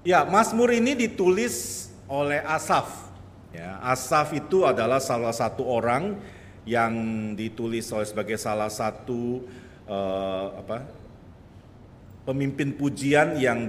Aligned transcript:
Ya, 0.00 0.24
Mazmur 0.24 0.72
ini 0.72 0.96
ditulis 0.96 1.88
oleh 2.08 2.40
Asaf. 2.40 3.12
Ya, 3.52 3.76
Asaf 3.84 4.32
itu 4.32 4.64
adalah 4.64 4.96
salah 4.96 5.36
satu 5.36 5.60
orang 5.68 6.16
yang 6.64 6.92
ditulis 7.36 7.84
oleh 7.92 8.08
sebagai 8.08 8.40
salah 8.40 8.72
satu 8.72 9.44
uh, 9.84 10.56
apa 10.56 10.88
pemimpin 12.24 12.76
pujian 12.76 13.36
yang 13.36 13.68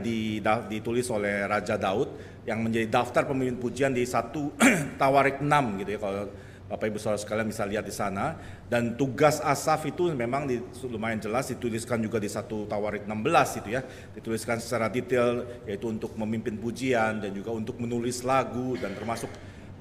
ditulis 0.71 1.07
oleh 1.11 1.47
Raja 1.47 1.75
Daud 1.75 2.11
yang 2.47 2.63
menjadi 2.63 2.87
daftar 2.87 3.27
pemimpin 3.27 3.59
pujian 3.59 3.91
di 3.91 4.03
satu 4.07 4.55
Tawarik 5.01 5.43
6 5.43 5.81
gitu 5.83 5.89
ya 5.95 5.99
kalau 5.99 6.23
Bapak 6.71 6.87
Ibu 6.87 7.03
Saudara 7.03 7.19
sekalian 7.19 7.51
bisa 7.51 7.67
lihat 7.67 7.83
di 7.83 7.91
sana. 7.91 8.39
Dan 8.71 8.95
tugas 8.95 9.43
Asaf 9.43 9.83
itu 9.83 10.07
memang 10.15 10.47
di, 10.47 10.63
lumayan 10.87 11.19
jelas 11.19 11.51
dituliskan 11.51 11.99
juga 11.99 12.15
di 12.15 12.31
satu 12.31 12.63
Tawarik 12.63 13.03
16 13.03 13.59
itu 13.59 13.75
ya. 13.75 13.83
Dituliskan 14.15 14.63
secara 14.63 14.87
detail 14.87 15.43
yaitu 15.67 15.91
untuk 15.91 16.15
memimpin 16.15 16.55
pujian 16.55 17.19
dan 17.19 17.35
juga 17.35 17.51
untuk 17.51 17.75
menulis 17.75 18.23
lagu 18.23 18.79
dan 18.79 18.95
termasuk 18.95 19.27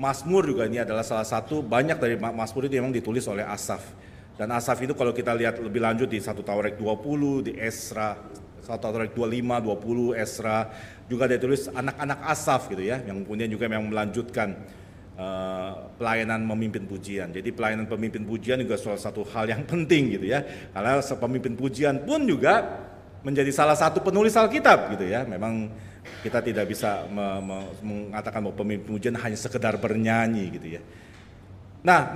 Mazmur 0.03 0.51
juga. 0.51 0.67
Ini 0.67 0.83
adalah 0.83 1.07
salah 1.07 1.23
satu 1.23 1.63
banyak 1.63 2.03
dari 2.03 2.19
Mazmur 2.19 2.67
itu 2.67 2.75
memang 2.83 2.91
ditulis 2.91 3.23
oleh 3.31 3.47
Asaf. 3.47 3.87
Dan 4.35 4.51
Asaf 4.51 4.83
itu 4.83 4.91
kalau 4.99 5.15
kita 5.15 5.31
lihat 5.31 5.63
lebih 5.63 5.79
lanjut 5.79 6.11
di 6.11 6.19
satu 6.19 6.43
Tawarik 6.43 6.75
20 6.75 7.47
di 7.47 7.53
Esra 7.55 8.19
satu 8.61 8.91
Tawarik 8.91 9.15
25 9.15 9.63
20 9.63 10.19
Esra. 10.19 10.59
Juga 11.07 11.31
ditulis 11.31 11.71
anak-anak 11.71 12.19
Asaf 12.27 12.67
gitu 12.67 12.83
ya 12.83 12.99
yang 13.07 13.23
kemudian 13.23 13.47
juga 13.47 13.71
memang 13.71 13.91
melanjutkan 13.91 14.59
Eh, 15.21 15.73
pelayanan 16.01 16.49
memimpin 16.49 16.89
pujian. 16.89 17.29
Jadi 17.29 17.53
pelayanan 17.53 17.85
pemimpin 17.85 18.25
pujian 18.25 18.57
juga 18.57 18.81
salah 18.81 18.97
satu 18.97 19.21
hal 19.29 19.53
yang 19.53 19.63
penting 19.71 20.17
gitu 20.17 20.25
ya. 20.33 20.41
Karena 20.73 20.97
pemimpin 20.97 21.53
pujian 21.61 22.09
pun 22.09 22.25
juga 22.25 22.65
menjadi 23.21 23.53
salah 23.53 23.77
satu 23.77 24.01
penulis 24.01 24.33
Alkitab 24.33 24.97
gitu 24.97 25.05
ya. 25.05 25.29
Memang 25.29 25.69
kita 26.25 26.41
tidak 26.41 26.73
bisa 26.73 27.05
mengatakan 27.85 28.49
bahwa 28.49 28.65
pemimpin 28.65 28.97
pujian 28.97 29.17
hanya 29.21 29.37
sekedar 29.37 29.77
bernyanyi 29.77 30.57
gitu 30.57 30.81
ya. 30.81 30.83
Nah, 31.81 32.13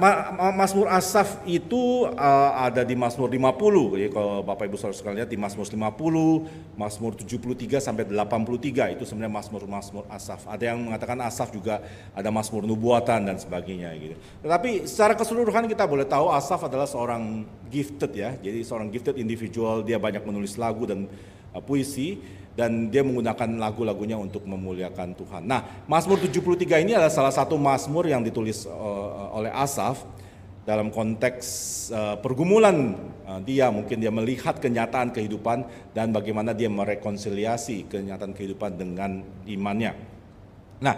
Mazmur 0.52 0.92
Asaf 0.92 1.40
itu 1.48 2.04
uh, 2.04 2.52
ada 2.52 2.84
di 2.84 2.92
Mazmur 2.92 3.32
50. 3.32 3.96
Jadi 3.96 4.08
kalau 4.12 4.44
Bapak 4.44 4.68
Ibu 4.68 4.76
Saudara 4.76 4.92
sekalian 4.92 5.24
lihat 5.24 5.32
di 5.32 5.40
Mazmur 5.40 5.64
50, 5.64 6.76
Mazmur 6.76 7.12
73 7.16 7.80
sampai 7.80 8.04
83 8.04 8.92
itu 8.92 9.08
sebenarnya 9.08 9.32
Mazmur-Mazmur 9.32 10.04
Asaf. 10.12 10.44
Ada 10.52 10.76
yang 10.76 10.84
mengatakan 10.84 11.16
Asaf 11.24 11.48
juga 11.48 11.80
ada 12.12 12.28
Mazmur 12.28 12.68
nubuatan 12.68 13.24
dan 13.24 13.40
sebagainya 13.40 13.88
gitu. 13.96 14.20
Tetapi 14.44 14.84
secara 14.84 15.16
keseluruhan 15.16 15.64
kita 15.64 15.88
boleh 15.88 16.04
tahu 16.04 16.28
Asaf 16.28 16.68
adalah 16.68 16.84
seorang 16.84 17.48
gifted 17.72 18.12
ya. 18.12 18.36
Jadi 18.36 18.60
seorang 18.68 18.92
gifted 18.92 19.16
individual, 19.16 19.80
dia 19.80 19.96
banyak 19.96 20.28
menulis 20.28 20.60
lagu 20.60 20.84
dan 20.84 21.08
uh, 21.56 21.62
puisi 21.64 22.20
dan 22.54 22.90
dia 22.90 23.02
menggunakan 23.02 23.58
lagu-lagunya 23.58 24.14
untuk 24.14 24.46
memuliakan 24.46 25.14
Tuhan. 25.18 25.42
Nah, 25.42 25.84
Mazmur 25.90 26.22
73 26.22 26.86
ini 26.86 26.94
adalah 26.94 27.10
salah 27.10 27.34
satu 27.34 27.58
mazmur 27.58 28.06
yang 28.06 28.22
ditulis 28.22 28.66
uh, 28.66 29.34
oleh 29.34 29.50
Asaf 29.50 30.06
dalam 30.64 30.88
konteks 30.88 31.46
uh, 31.92 32.16
pergumulan 32.24 32.96
dia 33.44 33.68
mungkin 33.72 34.00
dia 34.00 34.12
melihat 34.12 34.60
kenyataan 34.60 35.12
kehidupan 35.12 35.64
dan 35.96 36.12
bagaimana 36.12 36.52
dia 36.52 36.68
merekonsiliasi 36.68 37.88
kenyataan 37.88 38.36
kehidupan 38.36 38.76
dengan 38.76 39.24
imannya. 39.48 39.96
Nah, 40.84 40.94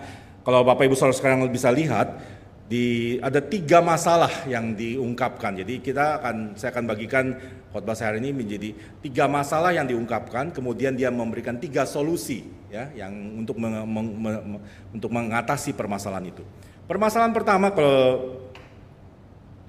kalau 0.47 0.63
Bapak 0.63 0.87
Ibu 0.87 0.95
Saudara 0.95 1.15
sekarang 1.15 1.43
bisa 1.51 1.71
lihat 1.75 2.19
di 2.67 3.15
ada 3.23 3.39
tiga 3.39 3.79
masalah 3.79 4.43
yang 4.51 4.75
diungkapkan. 4.75 5.63
Jadi 5.63 5.79
kita 5.79 6.19
akan 6.19 6.59
saya 6.59 6.75
akan 6.75 6.85
bagikan 6.91 7.25
khotbah 7.71 7.95
saya 7.95 8.15
hari 8.15 8.27
ini 8.27 8.35
menjadi 8.35 8.75
tiga 9.07 9.31
masalah 9.31 9.71
yang 9.71 9.87
diungkapkan, 9.87 10.51
kemudian 10.51 10.99
dia 10.99 11.15
memberikan 11.15 11.63
tiga 11.63 11.87
solusi 11.87 12.43
ya 12.67 12.91
yang 12.99 13.15
untuk 13.39 13.55
meng, 13.63 13.87
meng, 13.87 14.09
meng, 14.19 14.59
untuk 14.91 15.11
mengatasi 15.15 15.79
permasalahan 15.79 16.35
itu. 16.35 16.43
Permasalahan 16.91 17.31
pertama 17.31 17.71
kalau 17.71 18.35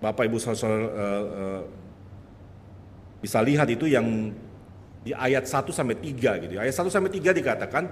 Bapak 0.02 0.25
Ibu 0.25 0.38
Saudara 0.41 0.78
uh, 0.78 0.86
uh, 0.90 1.62
bisa 3.22 3.41
lihat 3.41 3.69
itu 3.69 3.90
yang 3.90 4.34
di 5.06 5.13
ayat 5.13 5.46
1 5.46 5.69
sampai 5.69 5.97
3 5.97 6.44
gitu. 6.46 6.53
Ayat 6.57 6.74
1 6.74 6.90
sampai 6.90 7.13
3 7.13 7.34
dikatakan 7.34 7.84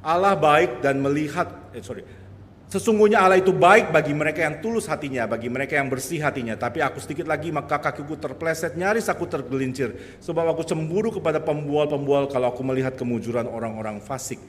Allah 0.00 0.36
baik 0.36 0.80
dan 0.80 1.00
melihat 1.00 1.48
eh, 1.72 1.80
sorry 1.84 2.04
Sesungguhnya 2.66 3.22
Allah 3.22 3.38
itu 3.38 3.54
baik 3.54 3.94
bagi 3.94 4.10
mereka 4.10 4.42
yang 4.42 4.58
tulus 4.58 4.90
hatinya, 4.90 5.22
bagi 5.30 5.46
mereka 5.46 5.78
yang 5.78 5.86
bersih 5.86 6.18
hatinya. 6.18 6.58
Tapi 6.58 6.82
aku 6.82 6.98
sedikit 6.98 7.30
lagi 7.30 7.54
maka 7.54 7.78
kakiku 7.78 8.18
terpleset, 8.18 8.74
nyaris 8.74 9.06
aku 9.06 9.22
tergelincir. 9.22 10.18
Sebab 10.18 10.50
aku 10.50 10.66
cemburu 10.66 11.14
kepada 11.14 11.38
pembual-pembual 11.38 12.26
kalau 12.26 12.50
aku 12.50 12.66
melihat 12.66 12.98
kemujuran 12.98 13.46
orang-orang 13.46 14.02
fasik. 14.02 14.42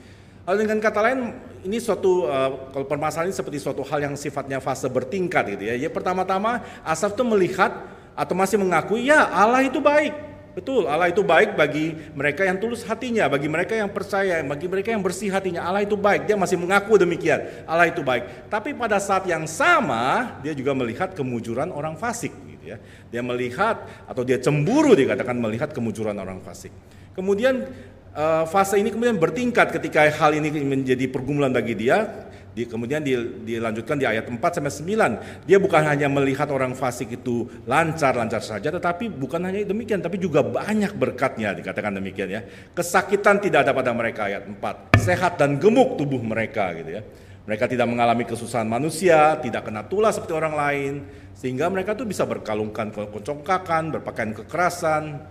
Lalu 0.50 0.66
dengan 0.66 0.80
kata 0.82 1.00
lain, 1.04 1.20
ini 1.62 1.78
suatu 1.78 2.26
uh, 2.26 2.74
kalau 2.74 2.90
permasalahan 2.90 3.30
ini 3.30 3.38
seperti 3.38 3.62
suatu 3.62 3.86
hal 3.86 4.00
yang 4.00 4.16
sifatnya 4.18 4.58
fase 4.64 4.90
bertingkat 4.90 5.54
gitu 5.54 5.64
ya. 5.70 5.76
Ya 5.78 5.90
pertama-tama 5.92 6.66
Asaf 6.82 7.14
itu 7.14 7.22
melihat 7.22 7.70
atau 8.18 8.34
masih 8.34 8.58
mengakui 8.58 9.14
ya 9.14 9.30
Allah 9.30 9.62
itu 9.62 9.78
baik. 9.78 10.37
Betul, 10.58 10.90
Allah 10.90 11.14
itu 11.14 11.22
baik 11.22 11.54
bagi 11.54 11.94
mereka 12.18 12.42
yang 12.42 12.58
tulus 12.58 12.82
hatinya, 12.82 13.30
bagi 13.30 13.46
mereka 13.46 13.78
yang 13.78 13.94
percaya, 13.94 14.42
bagi 14.42 14.66
mereka 14.66 14.90
yang 14.90 15.06
bersih 15.06 15.30
hatinya. 15.30 15.62
Allah 15.62 15.86
itu 15.86 15.94
baik, 15.94 16.26
dia 16.26 16.34
masih 16.34 16.58
mengaku 16.58 16.98
demikian. 16.98 17.46
Allah 17.70 17.94
itu 17.94 18.02
baik. 18.02 18.50
Tapi 18.50 18.74
pada 18.74 18.98
saat 18.98 19.30
yang 19.30 19.46
sama, 19.46 20.34
dia 20.42 20.58
juga 20.58 20.74
melihat 20.74 21.14
kemujuran 21.14 21.70
orang 21.70 21.94
fasik 21.94 22.34
gitu 22.50 22.74
ya. 22.74 22.82
Dia 23.14 23.22
melihat 23.22 23.86
atau 24.10 24.26
dia 24.26 24.42
cemburu 24.42 24.98
dikatakan 24.98 25.38
melihat 25.38 25.70
kemujuran 25.70 26.18
orang 26.18 26.42
fasik. 26.42 26.74
Kemudian 27.14 27.70
eh, 28.18 28.44
fase 28.50 28.82
ini 28.82 28.90
kemudian 28.90 29.22
bertingkat 29.22 29.70
ketika 29.78 30.10
hal 30.10 30.34
ini 30.34 30.50
menjadi 30.66 31.06
pergumulan 31.06 31.54
bagi 31.54 31.78
dia 31.78 32.27
di, 32.58 32.66
kemudian 32.66 33.06
di, 33.06 33.14
dilanjutkan 33.46 34.02
di 34.02 34.10
ayat 34.10 34.26
4 34.26 34.42
sampai 34.42 34.74
9. 34.74 35.46
Dia 35.46 35.62
bukan 35.62 35.86
hanya 35.86 36.10
melihat 36.10 36.50
orang 36.50 36.74
fasik 36.74 37.14
itu 37.14 37.46
lancar-lancar 37.70 38.42
saja, 38.42 38.74
tetapi 38.74 39.14
bukan 39.14 39.46
hanya 39.46 39.62
demikian, 39.62 40.02
tapi 40.02 40.18
juga 40.18 40.42
banyak 40.42 40.98
berkatnya 40.98 41.54
dikatakan 41.54 41.94
demikian 42.02 42.34
ya. 42.34 42.42
Kesakitan 42.74 43.38
tidak 43.38 43.70
ada 43.70 43.78
pada 43.78 43.94
mereka 43.94 44.26
ayat 44.26 44.50
4. 44.50 44.98
Sehat 44.98 45.38
dan 45.38 45.62
gemuk 45.62 46.02
tubuh 46.02 46.18
mereka 46.18 46.74
gitu 46.74 46.98
ya. 46.98 47.06
Mereka 47.46 47.70
tidak 47.70 47.88
mengalami 47.88 48.26
kesusahan 48.26 48.68
manusia, 48.68 49.38
tidak 49.38 49.70
kena 49.70 49.86
tulah 49.86 50.10
seperti 50.10 50.34
orang 50.36 50.58
lain, 50.58 50.94
sehingga 51.38 51.70
mereka 51.70 51.94
tuh 51.94 52.10
bisa 52.10 52.26
berkalungkan 52.26 52.90
kecongkakan, 52.92 53.94
berpakaian 53.96 54.34
kekerasan, 54.34 55.22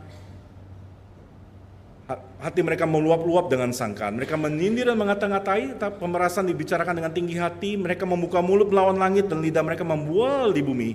hati 2.39 2.63
mereka 2.63 2.87
meluap-luap 2.87 3.51
dengan 3.51 3.75
sangkaan. 3.75 4.15
Mereka 4.15 4.39
menyindir 4.39 4.87
dan 4.87 4.99
mengata-ngatai, 4.99 5.75
pemerasan 5.99 6.47
dibicarakan 6.47 7.03
dengan 7.03 7.11
tinggi 7.11 7.35
hati, 7.35 7.75
mereka 7.75 8.07
membuka 8.07 8.39
mulut 8.39 8.71
melawan 8.71 8.95
langit 8.95 9.27
dan 9.27 9.43
lidah 9.43 9.63
mereka 9.67 9.83
membual 9.83 10.55
di 10.55 10.63
bumi. 10.63 10.91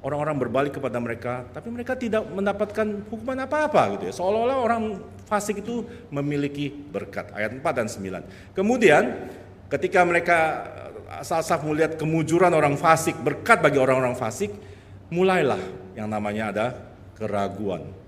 Orang-orang 0.00 0.36
berbalik 0.40 0.72
kepada 0.80 0.96
mereka, 0.96 1.44
tapi 1.52 1.68
mereka 1.68 1.92
tidak 1.92 2.24
mendapatkan 2.24 3.04
hukuman 3.12 3.44
apa-apa 3.44 3.96
gitu 3.96 4.04
ya. 4.08 4.12
Seolah-olah 4.16 4.58
orang 4.64 4.82
fasik 5.28 5.60
itu 5.60 5.84
memiliki 6.08 6.72
berkat. 6.72 7.28
Ayat 7.36 7.52
4 7.52 7.60
dan 7.76 7.88
9. 7.88 8.56
Kemudian 8.56 9.28
ketika 9.68 10.00
mereka 10.08 10.38
asal-asal 11.20 11.60
melihat 11.68 12.00
kemujuran 12.00 12.48
orang 12.48 12.80
fasik, 12.80 13.12
berkat 13.20 13.60
bagi 13.60 13.76
orang-orang 13.76 14.16
fasik, 14.16 14.56
mulailah 15.12 15.60
yang 15.92 16.08
namanya 16.08 16.44
ada 16.48 16.66
keraguan 17.20 17.99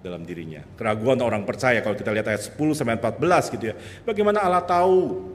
dalam 0.00 0.24
dirinya. 0.24 0.64
Keraguan 0.76 1.20
orang 1.20 1.44
percaya 1.44 1.84
kalau 1.84 1.96
kita 1.96 2.10
lihat 2.12 2.28
ayat 2.28 2.42
10 2.48 2.56
sampai 2.72 2.96
14 2.96 3.54
gitu 3.56 3.64
ya. 3.72 3.74
Bagaimana 4.04 4.40
Allah 4.40 4.64
tahu? 4.64 5.28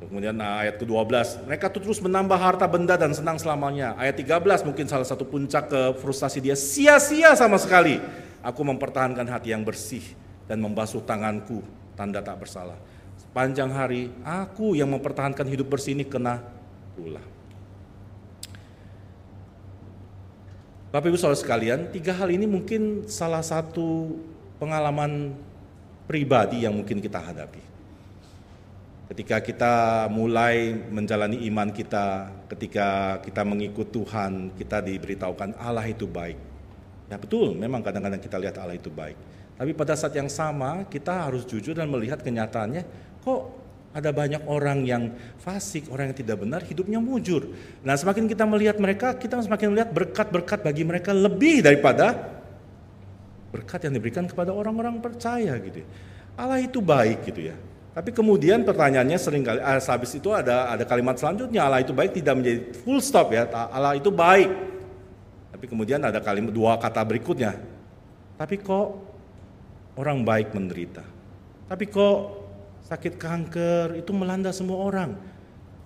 Kemudian 0.00 0.32
ayat 0.40 0.80
ke-12, 0.80 1.44
mereka 1.44 1.68
tuh 1.68 1.84
terus 1.84 2.00
menambah 2.00 2.34
harta 2.34 2.64
benda 2.64 2.96
dan 2.96 3.12
senang 3.12 3.36
selamanya. 3.36 3.92
Ayat 4.00 4.16
13 4.16 4.64
mungkin 4.64 4.88
salah 4.88 5.04
satu 5.04 5.28
puncak 5.28 5.68
ke 5.68 5.80
frustasi 6.00 6.40
dia, 6.40 6.56
sia-sia 6.56 7.36
sama 7.36 7.60
sekali. 7.60 8.00
Aku 8.40 8.64
mempertahankan 8.64 9.28
hati 9.28 9.52
yang 9.52 9.60
bersih 9.60 10.02
dan 10.48 10.58
membasuh 10.64 11.04
tanganku, 11.04 11.60
tanda 11.94 12.24
tak 12.24 12.40
bersalah. 12.40 12.80
Sepanjang 13.20 13.70
hari, 13.70 14.10
aku 14.24 14.74
yang 14.74 14.90
mempertahankan 14.90 15.44
hidup 15.46 15.68
bersih 15.68 15.92
ini 15.92 16.08
kena 16.08 16.42
tulah. 16.96 17.22
Bapak 20.90 21.06
Ibu 21.06 21.22
Saudara 21.22 21.38
sekalian, 21.38 21.86
tiga 21.94 22.10
hal 22.10 22.34
ini 22.34 22.50
mungkin 22.50 23.06
salah 23.06 23.46
satu 23.46 24.18
pengalaman 24.58 25.38
pribadi 26.10 26.66
yang 26.66 26.74
mungkin 26.74 26.98
kita 26.98 27.22
hadapi. 27.22 27.62
Ketika 29.14 29.38
kita 29.38 29.74
mulai 30.10 30.74
menjalani 30.90 31.46
iman 31.46 31.70
kita, 31.70 32.34
ketika 32.50 33.22
kita 33.22 33.46
mengikut 33.46 33.86
Tuhan, 33.94 34.50
kita 34.58 34.82
diberitahukan 34.82 35.62
Allah 35.62 35.86
itu 35.86 36.10
baik. 36.10 36.38
Ya 37.06 37.22
betul, 37.22 37.54
memang 37.54 37.86
kadang-kadang 37.86 38.18
kita 38.18 38.42
lihat 38.42 38.58
Allah 38.58 38.74
itu 38.74 38.90
baik. 38.90 39.14
Tapi 39.62 39.70
pada 39.78 39.94
saat 39.94 40.18
yang 40.18 40.26
sama, 40.26 40.90
kita 40.90 41.30
harus 41.30 41.46
jujur 41.46 41.78
dan 41.78 41.86
melihat 41.86 42.18
kenyataannya, 42.18 42.82
kok 43.22 43.59
ada 43.90 44.14
banyak 44.14 44.46
orang 44.46 44.86
yang 44.86 45.10
fasik, 45.42 45.90
orang 45.90 46.14
yang 46.14 46.18
tidak 46.22 46.38
benar, 46.38 46.62
hidupnya 46.62 47.02
mujur. 47.02 47.50
Nah 47.82 47.98
semakin 47.98 48.30
kita 48.30 48.46
melihat 48.46 48.78
mereka, 48.78 49.18
kita 49.18 49.42
semakin 49.42 49.74
melihat 49.74 49.90
berkat-berkat 49.90 50.62
bagi 50.62 50.86
mereka 50.86 51.10
lebih 51.10 51.66
daripada 51.66 52.38
berkat 53.50 53.90
yang 53.90 53.98
diberikan 53.98 54.30
kepada 54.30 54.54
orang-orang 54.54 55.02
percaya 55.02 55.58
gitu. 55.58 55.82
Ya. 55.82 55.88
Allah 56.38 56.62
itu 56.62 56.78
baik 56.78 57.26
gitu 57.26 57.50
ya. 57.50 57.58
Tapi 57.90 58.14
kemudian 58.14 58.62
pertanyaannya 58.62 59.18
sering 59.18 59.42
kali 59.42 59.58
ah, 59.58 59.82
habis 59.82 60.14
itu 60.14 60.30
ada 60.30 60.70
ada 60.70 60.86
kalimat 60.86 61.18
selanjutnya 61.18 61.66
Allah 61.66 61.82
itu 61.82 61.90
baik 61.90 62.14
tidak 62.14 62.34
menjadi 62.38 62.58
full 62.86 63.02
stop 63.02 63.34
ya 63.34 63.50
Allah 63.50 63.98
itu 63.98 64.14
baik. 64.14 64.50
Tapi 65.50 65.66
kemudian 65.66 65.98
ada 65.98 66.22
kalimat 66.22 66.54
dua 66.54 66.78
kata 66.78 67.02
berikutnya. 67.02 67.58
Tapi 68.38 68.56
kok 68.62 68.88
orang 69.98 70.22
baik 70.22 70.54
menderita. 70.54 71.02
Tapi 71.66 71.90
kok 71.90 72.39
sakit 72.90 73.22
kanker 73.22 74.02
itu 74.02 74.10
melanda 74.10 74.50
semua 74.50 74.82
orang. 74.82 75.14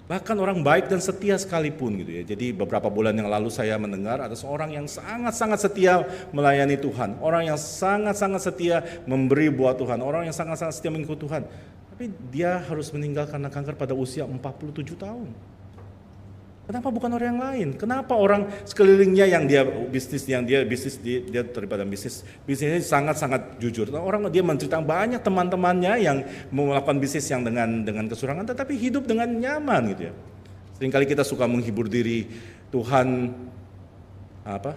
Bahkan 0.04 0.36
orang 0.36 0.60
baik 0.60 0.92
dan 0.92 1.00
setia 1.00 1.36
sekalipun 1.36 2.00
gitu 2.00 2.12
ya. 2.12 2.22
Jadi 2.24 2.52
beberapa 2.52 2.92
bulan 2.92 3.16
yang 3.16 3.28
lalu 3.28 3.48
saya 3.48 3.76
mendengar 3.80 4.20
ada 4.20 4.36
seorang 4.36 4.72
yang 4.72 4.84
sangat-sangat 4.84 5.64
setia 5.64 6.04
melayani 6.32 6.76
Tuhan. 6.76 7.16
Orang 7.20 7.48
yang 7.48 7.56
sangat-sangat 7.56 8.40
setia 8.40 8.84
memberi 9.08 9.48
buat 9.48 9.80
Tuhan. 9.80 10.00
Orang 10.04 10.28
yang 10.28 10.36
sangat-sangat 10.36 10.76
setia 10.76 10.92
mengikut 10.92 11.16
Tuhan. 11.16 11.48
Tapi 11.92 12.04
dia 12.28 12.60
harus 12.68 12.92
meninggal 12.92 13.28
karena 13.28 13.48
kanker 13.48 13.76
pada 13.80 13.96
usia 13.96 14.28
47 14.28 14.92
tahun. 14.96 15.28
Kenapa 16.64 16.88
bukan 16.88 17.12
orang 17.12 17.28
yang 17.28 17.42
lain? 17.44 17.68
Kenapa 17.76 18.16
orang 18.16 18.48
sekelilingnya 18.64 19.28
yang 19.28 19.44
dia 19.44 19.68
bisnis 19.68 20.24
yang 20.24 20.48
dia 20.48 20.64
bisnis 20.64 20.96
dia, 20.96 21.20
dia 21.20 21.44
terlibat 21.44 21.84
bisnis 21.84 22.24
bisnisnya 22.48 22.80
sangat-sangat 22.80 23.60
jujur. 23.60 23.92
Orang 23.92 24.32
dia 24.32 24.40
menceritakan 24.40 24.80
banyak 24.80 25.20
teman-temannya 25.20 26.00
yang 26.00 26.24
melakukan 26.48 26.96
bisnis 26.96 27.28
yang 27.28 27.44
dengan 27.44 27.84
dengan 27.84 28.08
kesurangan, 28.08 28.48
tetapi 28.48 28.80
hidup 28.80 29.04
dengan 29.04 29.28
nyaman 29.28 29.92
gitu 29.92 30.02
ya. 30.08 30.12
Seringkali 30.80 31.04
kita 31.04 31.20
suka 31.20 31.44
menghibur 31.44 31.84
diri 31.84 32.32
Tuhan 32.72 33.28
apa 34.48 34.72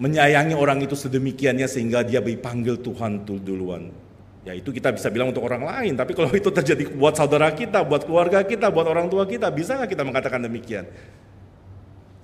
menyayangi 0.00 0.56
orang 0.56 0.80
itu 0.84 0.96
sedemikiannya 0.96 1.68
sehingga 1.68 2.00
dia 2.00 2.24
dipanggil 2.24 2.80
Tuhan 2.80 3.28
duluan. 3.28 4.05
Ya 4.46 4.54
itu 4.54 4.70
kita 4.70 4.94
bisa 4.94 5.10
bilang 5.10 5.34
untuk 5.34 5.42
orang 5.42 5.66
lain, 5.66 5.98
tapi 5.98 6.14
kalau 6.14 6.30
itu 6.30 6.54
terjadi 6.54 6.86
buat 6.94 7.18
saudara 7.18 7.50
kita, 7.50 7.82
buat 7.82 8.06
keluarga 8.06 8.46
kita, 8.46 8.70
buat 8.70 8.86
orang 8.86 9.10
tua 9.10 9.26
kita, 9.26 9.50
bisa 9.50 9.74
nggak 9.74 9.90
kita 9.90 10.06
mengatakan 10.06 10.38
demikian? 10.38 10.86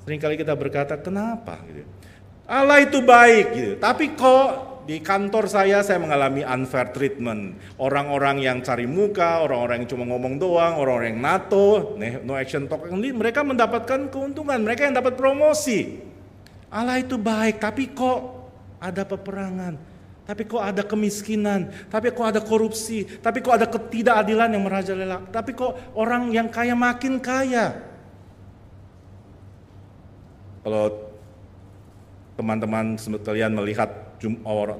Seringkali 0.07 0.39
kita 0.39 0.55
berkata, 0.55 0.95
kenapa? 1.03 1.59
Gitu. 1.67 1.83
Allah 2.47 2.79
itu 2.79 3.03
baik, 3.03 3.47
gitu. 3.59 3.73
tapi 3.83 4.15
kok 4.15 4.71
di 4.87 5.03
kantor 5.03 5.51
saya 5.51 5.83
saya 5.83 5.99
mengalami 5.99 6.47
unfair 6.47 6.95
treatment. 6.95 7.59
Orang-orang 7.83 8.39
yang 8.39 8.63
cari 8.63 8.87
muka, 8.87 9.43
orang-orang 9.43 9.83
yang 9.83 9.91
cuma 9.91 10.07
ngomong 10.07 10.39
doang, 10.39 10.79
orang-orang 10.79 11.19
yang 11.19 11.23
NATO, 11.27 11.99
no 12.23 12.39
action 12.39 12.71
talk, 12.71 12.87
mereka 12.95 13.43
mendapatkan 13.43 14.15
keuntungan, 14.15 14.63
mereka 14.63 14.87
yang 14.87 14.95
dapat 14.95 15.19
promosi. 15.19 15.99
Allah 16.71 17.03
itu 17.03 17.19
baik, 17.19 17.59
tapi 17.59 17.91
kok 17.91 18.47
ada 18.79 19.03
peperangan? 19.03 19.92
Tapi 20.33 20.49
kok 20.49 20.65
ada 20.65 20.81
kemiskinan, 20.81 21.69
tapi 21.93 22.09
kok 22.09 22.25
ada 22.25 22.41
korupsi, 22.41 23.05
tapi 23.21 23.45
kok 23.45 23.53
ada 23.53 23.69
ketidakadilan 23.69 24.49
yang 24.57 24.65
merajalela, 24.65 25.29
tapi 25.29 25.53
kok 25.53 25.93
orang 25.93 26.33
yang 26.33 26.49
kaya 26.49 26.73
makin 26.73 27.21
kaya. 27.21 27.77
Kalau 30.65 30.89
teman-teman 32.33 32.97
sekalian 32.97 33.53
melihat 33.53 33.93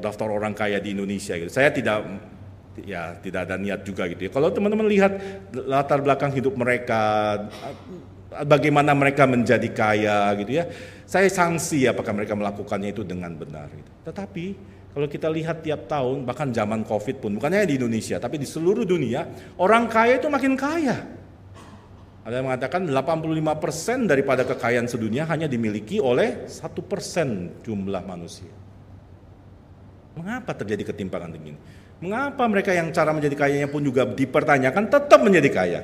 daftar 0.01 0.33
orang 0.33 0.57
kaya 0.57 0.81
di 0.81 0.97
Indonesia 0.97 1.37
gitu, 1.37 1.53
saya 1.53 1.69
tidak 1.69 2.01
ya 2.89 3.13
tidak 3.21 3.45
ada 3.45 3.61
niat 3.61 3.85
juga 3.85 4.09
gitu 4.09 4.25
ya. 4.25 4.33
Kalau 4.33 4.49
teman-teman 4.49 4.89
lihat 4.89 5.21
latar 5.53 6.01
belakang 6.01 6.33
hidup 6.33 6.57
mereka, 6.57 7.37
bagaimana 8.49 8.97
mereka 8.97 9.29
menjadi 9.29 9.69
kaya 9.69 10.33
gitu 10.41 10.65
ya, 10.65 10.65
saya 11.05 11.29
sanksi 11.29 11.85
apakah 11.85 12.17
mereka 12.17 12.33
melakukannya 12.33 12.89
itu 12.89 13.05
dengan 13.05 13.37
benar. 13.37 13.69
Gitu. 13.69 13.91
Tetapi 14.09 14.73
kalau 14.93 15.09
kita 15.09 15.33
lihat 15.33 15.65
tiap 15.65 15.89
tahun, 15.89 16.29
bahkan 16.29 16.53
zaman 16.53 16.85
COVID 16.85 17.25
pun, 17.25 17.41
bukan 17.41 17.49
hanya 17.57 17.65
di 17.65 17.81
Indonesia, 17.81 18.21
tapi 18.21 18.37
di 18.37 18.45
seluruh 18.45 18.85
dunia, 18.85 19.25
orang 19.57 19.89
kaya 19.89 20.21
itu 20.21 20.29
makin 20.29 20.53
kaya. 20.53 21.01
Ada 22.23 22.39
yang 22.39 22.47
mengatakan 22.53 22.87
85% 22.87 24.07
daripada 24.07 24.45
kekayaan 24.45 24.87
sedunia 24.87 25.25
hanya 25.27 25.49
dimiliki 25.49 25.97
oleh 25.99 26.45
satu 26.45 26.85
persen 26.85 27.57
jumlah 27.65 28.05
manusia. 28.05 28.53
Mengapa 30.13 30.53
terjadi 30.53 30.93
ketimpangan 30.93 31.33
begini? 31.35 31.59
Mengapa 32.05 32.45
mereka 32.47 32.77
yang 32.77 32.93
cara 32.93 33.17
menjadi 33.17 33.35
kayanya 33.35 33.73
pun 33.73 33.81
juga 33.81 34.05
dipertanyakan 34.05 34.93
tetap 34.93 35.21
menjadi 35.25 35.49
kaya? 35.51 35.81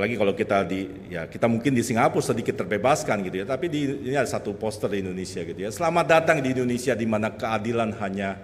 Apalagi 0.00 0.16
kalau 0.16 0.32
kita 0.32 0.64
di 0.64 0.88
ya 1.12 1.28
kita 1.28 1.44
mungkin 1.44 1.76
di 1.76 1.84
Singapura 1.84 2.24
sedikit 2.24 2.56
terbebaskan 2.56 3.20
gitu 3.20 3.44
ya. 3.44 3.46
Tapi 3.46 3.68
di 3.68 4.08
ini 4.08 4.16
ada 4.16 4.24
satu 4.24 4.56
poster 4.56 4.88
di 4.88 5.04
Indonesia 5.04 5.44
gitu 5.44 5.60
ya. 5.60 5.68
Selamat 5.68 6.08
datang 6.08 6.40
di 6.40 6.56
Indonesia 6.56 6.96
di 6.96 7.04
mana 7.04 7.28
keadilan 7.28 7.92
hanya 8.00 8.40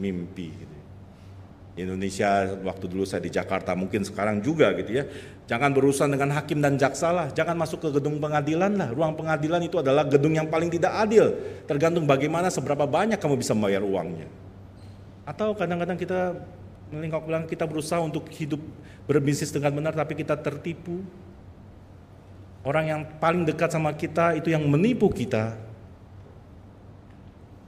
mimpi 0.00 0.48
gitu. 0.48 0.76
Di 1.76 1.84
Indonesia 1.84 2.56
waktu 2.64 2.88
dulu 2.88 3.04
saya 3.04 3.20
di 3.20 3.28
Jakarta 3.28 3.76
mungkin 3.76 4.00
sekarang 4.00 4.40
juga 4.40 4.72
gitu 4.80 4.96
ya. 4.96 5.04
Jangan 5.44 5.76
berurusan 5.76 6.08
dengan 6.08 6.32
hakim 6.32 6.64
dan 6.64 6.80
jaksa 6.80 7.12
lah. 7.12 7.28
Jangan 7.36 7.60
masuk 7.60 7.84
ke 7.84 8.00
gedung 8.00 8.16
pengadilan 8.16 8.72
lah. 8.72 8.88
Ruang 8.88 9.12
pengadilan 9.12 9.60
itu 9.68 9.76
adalah 9.76 10.08
gedung 10.08 10.40
yang 10.40 10.48
paling 10.48 10.72
tidak 10.72 11.04
adil. 11.04 11.36
Tergantung 11.68 12.08
bagaimana 12.08 12.48
seberapa 12.48 12.88
banyak 12.88 13.20
kamu 13.20 13.36
bisa 13.36 13.52
membayar 13.52 13.84
uangnya. 13.84 14.24
Atau 15.28 15.52
kadang-kadang 15.52 16.00
kita 16.00 16.32
Melingkok 16.88 17.28
bilang 17.28 17.44
kita 17.44 17.68
berusaha 17.68 18.00
untuk 18.00 18.28
hidup 18.32 18.60
berbisnis 19.04 19.52
dengan 19.52 19.76
benar 19.76 19.92
tapi 19.92 20.16
kita 20.16 20.36
tertipu. 20.40 21.04
Orang 22.64 22.84
yang 22.88 23.02
paling 23.20 23.44
dekat 23.44 23.72
sama 23.72 23.92
kita 23.92 24.36
itu 24.36 24.52
yang 24.52 24.64
menipu 24.64 25.08
kita. 25.12 25.56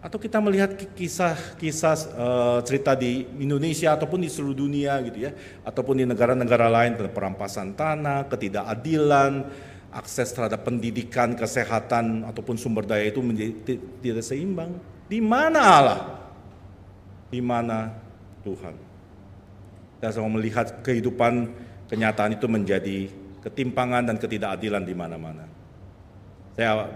Atau 0.00 0.16
kita 0.16 0.40
melihat 0.40 0.72
kisah-kisah 0.96 1.96
uh, 2.16 2.58
cerita 2.64 2.96
di 2.96 3.28
Indonesia 3.36 3.92
ataupun 3.92 4.24
di 4.24 4.32
seluruh 4.32 4.56
dunia 4.56 4.96
gitu 5.04 5.28
ya, 5.28 5.36
ataupun 5.60 6.00
di 6.00 6.08
negara-negara 6.08 6.72
lain 6.72 6.96
perampasan 7.12 7.76
tanah, 7.76 8.24
ketidakadilan, 8.32 9.44
akses 9.92 10.32
terhadap 10.32 10.64
pendidikan, 10.64 11.36
kesehatan 11.36 12.24
ataupun 12.24 12.56
sumber 12.56 12.88
daya 12.88 13.12
itu 13.12 13.20
menjadi 13.20 13.76
tidak 14.00 14.24
seimbang. 14.24 14.72
Di 15.04 15.20
mana 15.20 15.60
Allah? 15.60 16.00
Di 17.28 17.44
mana 17.44 17.92
Tuhan? 18.40 18.89
Dan 20.00 20.08
saya 20.10 20.26
melihat 20.26 20.80
kehidupan 20.80 21.52
kenyataan 21.92 22.34
itu 22.40 22.48
menjadi 22.48 23.12
ketimpangan 23.44 24.08
dan 24.08 24.16
ketidakadilan 24.16 24.82
di 24.84 24.94
mana-mana. 24.96 25.44
Saya 26.56 26.88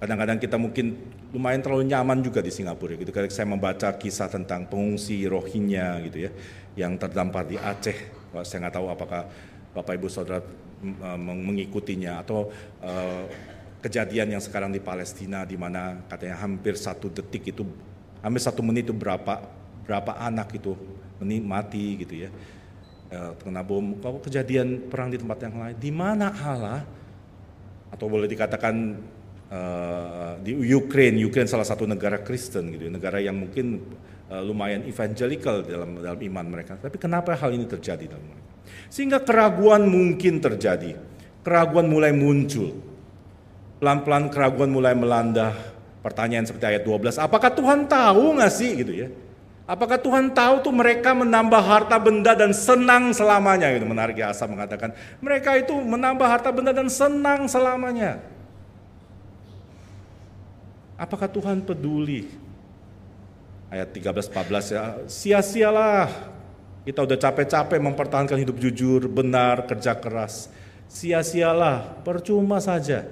kadang-kadang 0.00 0.38
kita 0.40 0.56
mungkin 0.60 0.96
lumayan 1.32 1.64
terlalu 1.64 1.88
nyaman 1.88 2.20
juga 2.20 2.44
di 2.44 2.52
Singapura 2.52 2.96
gitu. 2.96 3.10
Ketika 3.12 3.32
saya 3.32 3.48
membaca 3.48 3.88
kisah 3.96 4.28
tentang 4.28 4.68
pengungsi 4.68 5.24
Rohingya 5.24 6.04
gitu 6.08 6.28
ya, 6.28 6.30
yang 6.76 6.96
terdampar 7.00 7.48
di 7.48 7.56
Aceh. 7.56 7.96
Saya 8.44 8.68
nggak 8.68 8.74
tahu 8.76 8.86
apakah 8.88 9.28
Bapak 9.72 9.96
Ibu 9.96 10.08
Saudara 10.08 10.40
mengikutinya 11.16 12.20
atau 12.20 12.50
uh, 12.82 13.24
kejadian 13.82 14.34
yang 14.34 14.42
sekarang 14.42 14.74
di 14.74 14.82
Palestina 14.82 15.46
di 15.46 15.54
mana 15.54 16.02
katanya 16.10 16.42
hampir 16.42 16.74
satu 16.74 17.10
detik 17.10 17.54
itu 17.54 17.62
hampir 18.22 18.42
satu 18.42 18.62
menit 18.62 18.90
itu 18.90 18.94
berapa 18.94 19.42
berapa 19.86 20.12
anak 20.22 20.54
itu 20.58 20.74
menikmati 21.22 21.86
gitu 22.02 22.26
ya. 22.26 22.30
Kena 23.12 23.60
bom. 23.60 24.00
Kalau 24.00 24.18
kejadian 24.24 24.88
perang 24.88 25.12
di 25.12 25.20
tempat 25.20 25.38
yang 25.44 25.54
lain 25.60 25.76
di 25.76 25.92
mana 25.92 26.32
Allah 26.32 26.80
atau 27.92 28.08
boleh 28.08 28.24
dikatakan 28.24 28.74
uh, 29.52 30.32
di 30.40 30.56
Ukraine 30.72 31.20
Ukraine 31.20 31.44
salah 31.44 31.68
satu 31.68 31.84
negara 31.84 32.24
Kristen 32.24 32.72
gitu 32.72 32.88
ya, 32.88 32.92
negara 32.92 33.20
yang 33.20 33.36
mungkin 33.36 33.84
uh, 34.32 34.40
lumayan 34.40 34.88
evangelical 34.88 35.60
dalam 35.60 36.00
dalam 36.00 36.16
iman 36.16 36.46
mereka. 36.48 36.80
Tapi 36.80 36.96
kenapa 36.96 37.36
hal 37.36 37.52
ini 37.52 37.68
terjadi 37.68 38.16
dalam 38.16 38.24
mereka? 38.24 38.48
Sehingga 38.88 39.20
keraguan 39.20 39.84
mungkin 39.92 40.40
terjadi. 40.40 40.96
Keraguan 41.44 41.92
mulai 41.92 42.16
muncul. 42.16 42.72
Pelan-pelan 43.76 44.32
keraguan 44.32 44.72
mulai 44.72 44.96
melanda. 44.96 45.52
Pertanyaan 46.00 46.48
seperti 46.48 46.66
ayat 46.66 46.82
12 46.82 47.14
apakah 47.20 47.52
Tuhan 47.52 47.86
tahu 47.86 48.40
nggak 48.40 48.52
sih? 48.56 48.72
Gitu 48.74 48.92
ya 49.04 49.08
Apakah 49.72 49.96
Tuhan 49.96 50.28
tahu 50.36 50.68
tuh 50.68 50.74
mereka 50.74 51.16
menambah 51.16 51.64
harta 51.64 51.96
benda 51.96 52.36
dan 52.36 52.52
senang 52.52 53.08
selamanya? 53.16 53.72
Gitu 53.72 53.88
menarik 53.88 54.20
ya 54.20 54.28
Asa 54.28 54.44
mengatakan 54.44 54.92
mereka 55.24 55.56
itu 55.56 55.72
menambah 55.72 56.28
harta 56.28 56.52
benda 56.52 56.76
dan 56.76 56.92
senang 56.92 57.48
selamanya. 57.48 58.20
Apakah 61.00 61.24
Tuhan 61.24 61.64
peduli? 61.64 62.28
Ayat 63.72 63.88
13 63.96 64.28
14 64.28 64.76
ya, 64.76 64.84
sia-sialah 65.08 66.12
kita 66.84 67.08
udah 67.08 67.16
capek-capek 67.16 67.80
mempertahankan 67.80 68.36
hidup 68.44 68.60
jujur, 68.60 69.08
benar, 69.08 69.64
kerja 69.64 69.96
keras. 69.96 70.52
Sia-sialah, 70.84 72.04
percuma 72.04 72.60
saja. 72.60 73.08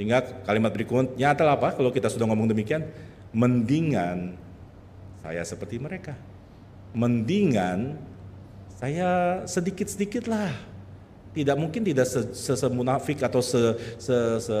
Sehingga 0.00 0.24
kalimat 0.48 0.72
berikutnya 0.72 1.36
adalah 1.36 1.60
apa? 1.60 1.76
Kalau 1.76 1.92
kita 1.92 2.08
sudah 2.08 2.24
ngomong 2.24 2.48
demikian, 2.48 2.88
mendingan 3.36 4.40
saya 5.20 5.42
seperti 5.44 5.76
mereka. 5.76 6.16
Mendingan 6.96 7.96
saya 8.80 9.42
sedikit-sedikit 9.44 10.26
lah. 10.26 10.50
Tidak 11.30 11.54
mungkin 11.54 11.86
tidak 11.86 12.10
sesemunafik 12.34 13.22
atau 13.22 13.38
se, 13.38 13.78
se, 14.02 14.16
se 14.42 14.56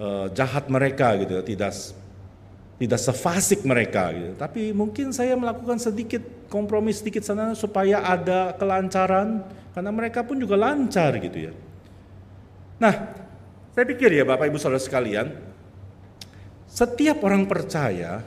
uh, 0.00 0.26
jahat 0.34 0.66
mereka 0.66 1.14
gitu. 1.20 1.38
Tidak 1.44 1.72
tidak 2.74 3.00
sefasik 3.00 3.62
mereka 3.62 4.10
gitu. 4.10 4.34
Tapi 4.34 4.74
mungkin 4.74 5.14
saya 5.14 5.38
melakukan 5.38 5.78
sedikit 5.78 6.24
kompromi 6.50 6.90
sedikit 6.90 7.22
sana 7.22 7.54
supaya 7.54 8.02
ada 8.02 8.56
kelancaran 8.58 9.46
karena 9.74 9.90
mereka 9.94 10.26
pun 10.26 10.38
juga 10.38 10.58
lancar 10.58 11.14
gitu 11.22 11.50
ya. 11.50 11.52
Nah, 12.82 12.94
saya 13.74 13.84
pikir 13.86 14.10
ya 14.10 14.26
Bapak 14.26 14.50
Ibu 14.50 14.58
Saudara 14.58 14.82
sekalian, 14.82 15.34
setiap 16.66 17.22
orang 17.22 17.46
percaya 17.46 18.22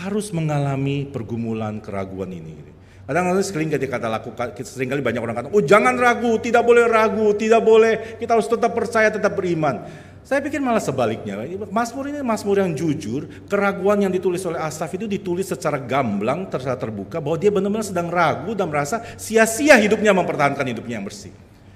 harus 0.00 0.34
mengalami 0.34 1.06
pergumulan 1.06 1.78
keraguan 1.78 2.32
ini. 2.34 2.74
Kadang-kadang 3.04 3.44
sekali 3.44 3.68
ketika 3.68 4.00
kita 4.00 4.08
lakukan, 4.08 4.46
sering 4.64 4.88
kali 4.88 5.04
banyak 5.04 5.20
orang 5.20 5.36
kata, 5.36 5.48
oh 5.52 5.60
jangan 5.60 5.92
ragu, 6.00 6.40
tidak 6.40 6.64
boleh 6.64 6.88
ragu, 6.88 7.36
tidak 7.36 7.60
boleh, 7.60 8.16
kita 8.16 8.32
harus 8.32 8.48
tetap 8.48 8.72
percaya, 8.72 9.12
tetap 9.12 9.36
beriman. 9.36 9.84
Saya 10.24 10.40
pikir 10.40 10.56
malah 10.56 10.80
sebaliknya. 10.80 11.36
Mazmur 11.68 12.08
ini 12.08 12.24
Mazmur 12.24 12.64
yang 12.64 12.72
jujur, 12.72 13.28
keraguan 13.44 14.00
yang 14.00 14.08
ditulis 14.08 14.40
oleh 14.48 14.56
Asaf 14.56 14.88
itu 14.96 15.04
ditulis 15.04 15.44
secara 15.44 15.76
gamblang, 15.76 16.48
secara 16.48 16.80
terbuka 16.80 17.20
bahwa 17.20 17.36
dia 17.36 17.52
benar-benar 17.52 17.84
sedang 17.84 18.08
ragu 18.08 18.56
dan 18.56 18.72
merasa 18.72 19.04
sia-sia 19.20 19.76
hidupnya 19.76 20.16
mempertahankan 20.16 20.64
hidupnya 20.64 20.96
yang 20.96 21.04
bersih. 21.04 21.28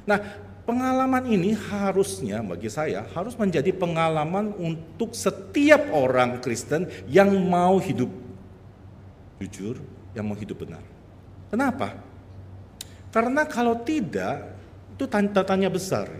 Nah, 0.08 0.47
pengalaman 0.68 1.24
ini 1.24 1.56
harusnya 1.56 2.44
bagi 2.44 2.68
saya 2.68 3.08
harus 3.16 3.32
menjadi 3.40 3.72
pengalaman 3.72 4.52
untuk 4.60 5.16
setiap 5.16 5.88
orang 5.96 6.44
Kristen 6.44 6.84
yang 7.08 7.32
mau 7.48 7.80
hidup 7.80 8.12
jujur, 9.40 9.80
yang 10.12 10.28
mau 10.28 10.36
hidup 10.36 10.68
benar. 10.68 10.84
Kenapa? 11.48 11.96
Karena 13.08 13.48
kalau 13.48 13.80
tidak, 13.80 14.44
itu 14.92 15.08
tanya, 15.08 15.40
tanya 15.40 15.72
besar. 15.72 16.12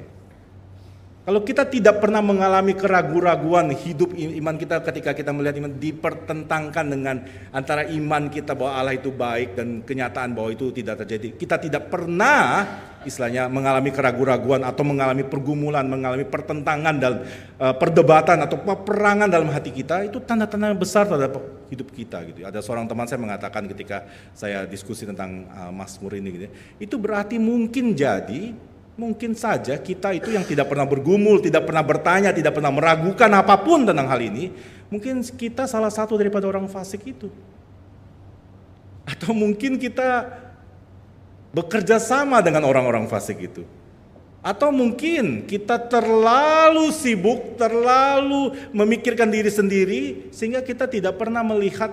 Kalau 1.29 1.45
kita 1.45 1.69
tidak 1.69 2.01
pernah 2.01 2.25
mengalami 2.25 2.73
keraguan-raguan 2.73 3.69
hidup 3.77 4.17
iman 4.17 4.57
kita 4.57 4.81
ketika 4.81 5.13
kita 5.13 5.29
melihat 5.29 5.61
iman 5.61 5.77
dipertentangkan 5.77 6.87
dengan 6.89 7.21
antara 7.53 7.85
iman 7.85 8.33
kita 8.33 8.57
bahwa 8.57 8.73
Allah 8.81 8.97
itu 8.97 9.13
baik 9.13 9.53
dan 9.53 9.85
kenyataan 9.85 10.33
bahwa 10.33 10.49
itu 10.57 10.73
tidak 10.73 11.05
terjadi. 11.05 11.37
Kita 11.37 11.61
tidak 11.61 11.93
pernah 11.93 12.65
istilahnya 13.07 13.47
mengalami 13.47 13.95
keraguan-raguan 13.95 14.67
atau 14.67 14.83
mengalami 14.83 15.23
pergumulan, 15.23 15.87
mengalami 15.87 16.27
pertentangan 16.27 16.95
dalam 16.99 17.21
uh, 17.59 17.75
perdebatan 17.77 18.43
atau 18.43 18.59
peperangan 18.59 19.31
dalam 19.31 19.51
hati 19.51 19.71
kita 19.71 20.07
itu 20.07 20.19
tanda-tanda 20.23 20.75
besar 20.75 21.07
terhadap 21.07 21.39
hidup 21.71 21.89
kita 21.95 22.23
gitu. 22.27 22.43
Ada 22.43 22.65
seorang 22.65 22.91
teman 22.91 23.07
saya 23.07 23.21
mengatakan 23.23 23.69
ketika 23.71 24.09
saya 24.35 24.67
diskusi 24.67 25.07
tentang 25.07 25.47
uh, 25.53 25.71
Mazmur 25.71 26.19
ini 26.19 26.29
gitu. 26.35 26.45
Ya, 26.49 26.53
itu 26.83 26.97
berarti 26.99 27.37
mungkin 27.39 27.95
jadi 27.95 28.55
Mungkin 28.99 29.31
saja 29.39 29.79
kita 29.79 30.11
itu 30.11 30.35
yang 30.35 30.43
tidak 30.43 30.67
pernah 30.67 30.83
bergumul, 30.83 31.39
tidak 31.39 31.71
pernah 31.71 31.87
bertanya, 31.87 32.35
tidak 32.35 32.51
pernah 32.51 32.75
meragukan 32.75 33.31
apa 33.31 33.55
pun 33.63 33.87
tentang 33.87 34.11
hal 34.11 34.19
ini, 34.19 34.51
mungkin 34.91 35.23
kita 35.23 35.71
salah 35.71 35.87
satu 35.87 36.19
daripada 36.19 36.51
orang 36.51 36.67
fasik 36.67 37.07
itu. 37.07 37.31
Atau 39.07 39.31
mungkin 39.39 39.79
kita 39.79 40.27
bekerja 41.59 41.99
sama 41.99 42.39
dengan 42.39 42.63
orang-orang 42.63 43.11
fasik 43.11 43.51
itu. 43.51 43.67
Atau 44.39 44.71
mungkin 44.71 45.51
kita 45.51 45.77
terlalu 45.91 46.95
sibuk, 46.95 47.59
terlalu 47.59 48.55
memikirkan 48.71 49.27
diri 49.27 49.51
sendiri 49.51 50.03
sehingga 50.31 50.63
kita 50.63 50.87
tidak 50.87 51.19
pernah 51.19 51.43
melihat 51.43 51.91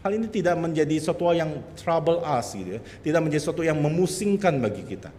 hal 0.00 0.10
ini 0.16 0.32
tidak 0.32 0.56
menjadi 0.56 0.96
sesuatu 0.96 1.36
yang 1.36 1.60
trouble 1.76 2.24
us 2.24 2.56
gitu 2.56 2.80
ya. 2.80 2.82
Tidak 2.82 3.20
menjadi 3.20 3.40
sesuatu 3.44 3.60
yang 3.60 3.76
memusingkan 3.76 4.56
bagi 4.56 4.82
kita. 4.88 5.12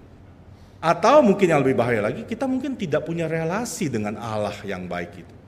Atau 0.81 1.21
mungkin 1.21 1.53
yang 1.53 1.61
lebih 1.61 1.77
bahaya 1.77 2.01
lagi, 2.09 2.23
kita 2.25 2.47
mungkin 2.49 2.73
tidak 2.73 3.05
punya 3.05 3.29
relasi 3.29 3.91
dengan 3.91 4.17
Allah 4.17 4.55
yang 4.65 4.89
baik 4.89 5.11
itu. 5.21 5.38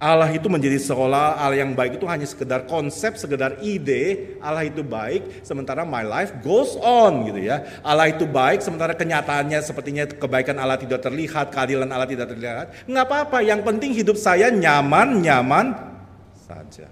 Allah 0.00 0.32
itu 0.32 0.48
menjadi 0.48 0.80
seolah 0.80 1.36
Allah 1.36 1.60
yang 1.60 1.76
baik 1.76 2.00
itu 2.00 2.08
hanya 2.08 2.24
sekedar 2.24 2.64
konsep, 2.64 3.20
sekedar 3.20 3.60
ide, 3.60 4.32
Allah 4.40 4.64
itu 4.64 4.80
baik, 4.80 5.44
sementara 5.44 5.84
my 5.84 6.00
life 6.00 6.40
goes 6.40 6.72
on 6.80 7.28
gitu 7.28 7.44
ya. 7.44 7.68
Allah 7.84 8.08
itu 8.08 8.24
baik, 8.24 8.64
sementara 8.64 8.96
kenyataannya 8.96 9.60
sepertinya 9.60 10.08
kebaikan 10.08 10.56
Allah 10.56 10.80
tidak 10.80 11.04
terlihat, 11.04 11.52
keadilan 11.52 11.84
Allah 11.92 12.08
tidak 12.08 12.32
terlihat. 12.32 12.88
Nggak 12.88 13.04
apa-apa, 13.12 13.44
yang 13.44 13.60
penting 13.60 13.92
hidup 13.92 14.16
saya 14.16 14.48
nyaman, 14.48 15.20
nyaman 15.20 15.76
saja. 16.48 16.88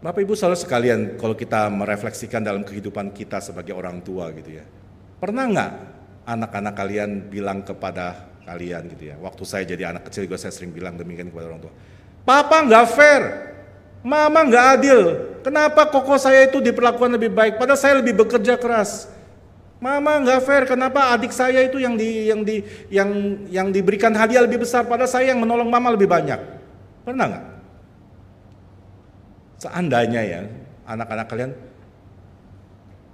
Bapak 0.00 0.24
Ibu 0.24 0.32
saudara 0.32 0.56
sekalian, 0.56 1.20
kalau 1.20 1.36
kita 1.36 1.68
merefleksikan 1.68 2.40
dalam 2.40 2.64
kehidupan 2.64 3.12
kita 3.12 3.44
sebagai 3.44 3.76
orang 3.76 4.00
tua 4.00 4.32
gitu 4.32 4.56
ya. 4.56 4.64
Pernah 5.20 5.44
nggak 5.52 5.70
anak-anak 6.24 6.72
kalian 6.72 7.10
bilang 7.28 7.60
kepada 7.60 8.35
kalian 8.46 8.86
gitu 8.94 9.10
ya. 9.10 9.16
Waktu 9.18 9.42
saya 9.42 9.66
jadi 9.66 9.90
anak 9.90 10.06
kecil 10.06 10.30
juga 10.30 10.38
saya 10.38 10.54
sering 10.54 10.70
bilang 10.70 10.94
demikian 10.94 11.28
kepada 11.28 11.50
orang 11.50 11.66
tua. 11.66 11.74
Papa 12.22 12.62
nggak 12.62 12.86
fair, 12.94 13.22
mama 14.06 14.46
nggak 14.46 14.66
adil. 14.78 15.00
Kenapa 15.42 15.90
koko 15.90 16.14
saya 16.18 16.46
itu 16.46 16.62
diperlakukan 16.62 17.10
lebih 17.18 17.34
baik? 17.34 17.58
Padahal 17.58 17.78
saya 17.78 17.98
lebih 17.98 18.14
bekerja 18.22 18.54
keras. 18.58 19.10
Mama 19.76 20.22
nggak 20.24 20.40
fair, 20.46 20.62
kenapa 20.64 21.12
adik 21.12 21.34
saya 21.34 21.60
itu 21.60 21.76
yang 21.76 22.00
di 22.00 22.32
yang 22.32 22.40
di 22.40 22.64
yang 22.88 23.10
yang 23.52 23.68
diberikan 23.68 24.14
hadiah 24.16 24.40
lebih 24.40 24.64
besar, 24.64 24.88
padahal 24.88 25.10
saya 25.10 25.36
yang 25.36 25.42
menolong 25.42 25.68
mama 25.68 25.92
lebih 25.92 26.08
banyak. 26.08 26.40
Pernah 27.04 27.26
nggak? 27.28 27.44
Seandainya 29.60 30.22
ya, 30.24 30.40
anak-anak 30.88 31.26
kalian 31.28 31.50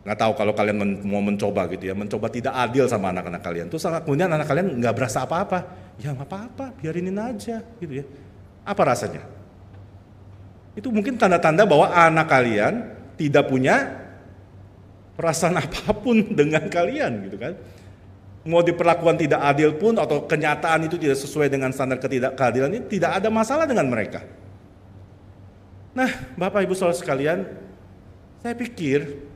nggak 0.02 0.18
tahu 0.18 0.32
kalau 0.34 0.50
kalian 0.50 0.76
men 0.82 0.90
mau 1.06 1.22
mencoba 1.22 1.70
gitu 1.70 1.86
ya, 1.86 1.94
mencoba 1.94 2.26
tidak 2.26 2.54
adil 2.58 2.90
sama 2.90 3.14
anak-anak 3.14 3.42
kalian. 3.42 3.66
Terus 3.70 3.86
kemudian 4.02 4.26
anak 4.26 4.50
kalian 4.50 4.66
nggak 4.82 4.94
berasa 4.98 5.22
apa-apa, 5.22 5.58
ya 6.02 6.10
nggak 6.10 6.26
apa-apa, 6.26 6.66
biarinin 6.82 7.14
aja 7.22 7.62
gitu 7.78 8.02
ya. 8.02 8.04
Apa 8.66 8.82
rasanya? 8.82 9.22
Itu 10.74 10.90
mungkin 10.90 11.14
tanda-tanda 11.14 11.62
bahwa 11.62 11.92
anak 11.94 12.26
kalian 12.26 12.74
tidak 13.14 13.46
punya 13.46 14.02
perasaan 15.14 15.54
apa 15.62 15.94
pun 15.94 16.34
dengan 16.34 16.66
kalian 16.66 17.30
gitu 17.30 17.38
kan. 17.38 17.54
Mau 18.42 18.58
diperlakukan 18.58 19.22
tidak 19.22 19.38
adil 19.38 19.78
pun 19.78 19.94
atau 20.02 20.26
kenyataan 20.26 20.90
itu 20.90 20.98
tidak 20.98 21.14
sesuai 21.14 21.46
dengan 21.46 21.70
standar 21.70 22.02
ketidakkeadilan 22.02 22.74
ini 22.74 22.82
tidak 22.90 23.22
ada 23.22 23.30
masalah 23.30 23.70
dengan 23.70 23.86
mereka. 23.86 24.26
Nah, 25.94 26.10
Bapak 26.34 26.66
Ibu 26.66 26.74
Saudara 26.74 26.98
sekalian, 26.98 27.46
saya 28.42 28.58
pikir 28.58 29.30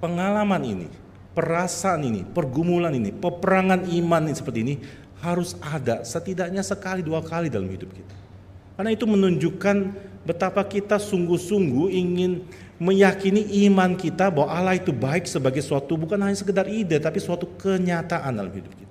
pengalaman 0.00 0.62
ini, 0.62 0.88
perasaan 1.32 2.04
ini, 2.04 2.22
pergumulan 2.22 2.92
ini, 2.92 3.12
peperangan 3.12 3.88
iman 3.88 4.22
ini 4.28 4.36
seperti 4.36 4.60
ini 4.62 4.74
harus 5.20 5.56
ada 5.64 6.04
setidaknya 6.04 6.60
sekali 6.60 7.00
dua 7.00 7.24
kali 7.24 7.48
dalam 7.48 7.68
hidup 7.68 7.88
kita. 7.92 8.14
Karena 8.76 8.92
itu 8.92 9.08
menunjukkan 9.08 9.76
betapa 10.28 10.60
kita 10.68 11.00
sungguh-sungguh 11.00 11.88
ingin 11.96 12.44
meyakini 12.76 13.64
iman 13.64 13.96
kita 13.96 14.28
bahwa 14.28 14.52
Allah 14.52 14.76
itu 14.76 14.92
baik 14.92 15.24
sebagai 15.24 15.64
suatu 15.64 15.96
bukan 15.96 16.20
hanya 16.20 16.36
sekedar 16.36 16.68
ide 16.68 17.00
tapi 17.00 17.16
suatu 17.16 17.48
kenyataan 17.56 18.36
dalam 18.36 18.52
hidup 18.52 18.68
kita. 18.76 18.85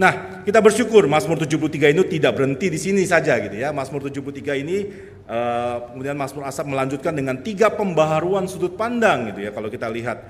Nah, 0.00 0.40
kita 0.48 0.64
bersyukur 0.64 1.04
Mazmur 1.04 1.36
73 1.36 1.92
ini 1.92 2.00
tidak 2.08 2.40
berhenti 2.40 2.72
di 2.72 2.80
sini 2.80 3.04
saja 3.04 3.36
gitu 3.36 3.52
ya. 3.52 3.68
Mazmur 3.68 4.00
73 4.00 4.64
ini 4.64 4.88
uh, 5.28 5.92
kemudian 5.92 6.16
Mazmur 6.16 6.48
Asap 6.48 6.72
melanjutkan 6.72 7.12
dengan 7.12 7.36
tiga 7.44 7.68
pembaharuan 7.68 8.48
sudut 8.48 8.80
pandang 8.80 9.28
gitu 9.28 9.44
ya. 9.44 9.52
Kalau 9.52 9.68
kita 9.68 9.92
lihat 9.92 10.24